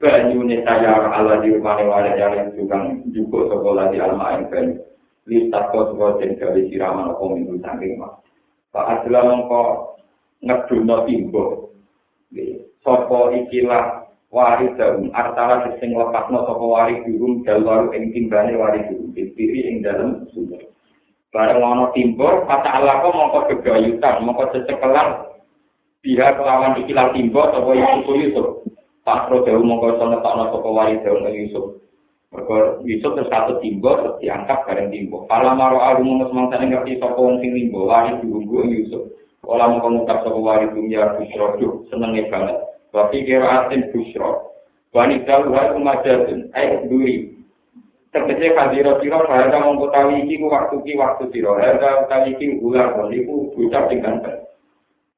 [0.00, 2.80] Banyune saya ala di rumah wale jalan juga
[3.12, 4.66] juga sekolah di alma yang ben
[5.28, 8.16] listat kau dan dari siraman apa minggu saking mas.
[8.72, 9.64] Pak adalah mengko
[10.40, 11.44] ngeduno timbo.
[12.80, 19.10] Sopo ikilah wari daun artara sing lepasno sopo wari durung jalur ing timbane wari durung
[19.12, 20.62] dipiri ing dalam sumber
[21.34, 25.26] bareng ono timbo kata Allah kok mongko gegayutan mongko cecekelan
[26.02, 28.48] pihak kelawan ikilah timbo sopo Yusuf Yusuf
[29.10, 31.82] Pak Pro Dewa mongko sono tak nopo kawari Dewa nang Yusuf.
[32.30, 35.26] Mergo Yusuf terus satu timbo terus diangkat bareng timbo.
[35.26, 39.10] Pala maro aku mau semangsa ngerti sapa wong sing timbo wari diunggu Yusuf.
[39.42, 41.58] Ola mau ngucap sapa wari dunya Busro
[41.90, 42.69] senenge banget.
[42.90, 44.50] Tapi kira asin Busro.
[44.90, 47.30] Bani dal wa kumajatun ai duri.
[48.10, 51.54] Tegese kadiro sira bahasa mongko tawi iki ku waktu ki waktu sira.
[51.62, 54.42] Harga tawi iki ular niku bocah sing ganteng.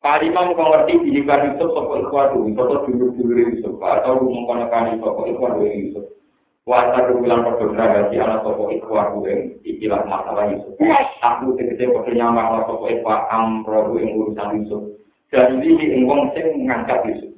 [0.04, 5.30] Parimam kau ngerti di kan Yusuf sopok ikhwatu, sopok dulur-dulur Yusuf, atau rumah kono-kani sopok
[5.30, 6.04] ikhwatu Yusuf.
[6.66, 10.74] Wasa kebulan perdona gasi anak sopok ikhwatu yang ikilah masalah Yusuf.
[11.22, 12.90] Aku tegese pekerjaan masalah sopok
[13.30, 14.82] amrohu yang urusan Yusuf.
[15.32, 17.31] Dan ini yang wong sing ngangkat Yusuf.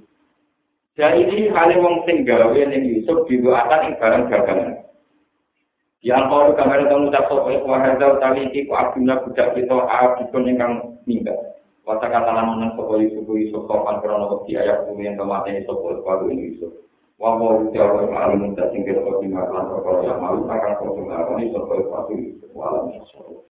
[0.94, 4.78] Dan ini kali wong sing gawe yang Yusuf dibuatan yang barang dagangan.
[6.06, 10.46] Yang kalau kamera tamu tak sopok ikhwatu hadal tali iki ku abdullah budak kita abdikon
[10.46, 11.34] yang minggat.
[11.82, 16.44] Wasa kata lan menang sapa Yusuf Yusuf sopan krono wedi ayat bumi yang kuwi ini
[16.54, 16.72] Yusuf.
[17.18, 20.46] Wa wa uti Allah alim mung tak sing kira kok di makan sapa ya malu
[20.46, 21.72] akan kok ngakoni sapa
[22.06, 22.50] kuwi Yusuf.
[22.54, 22.84] Wa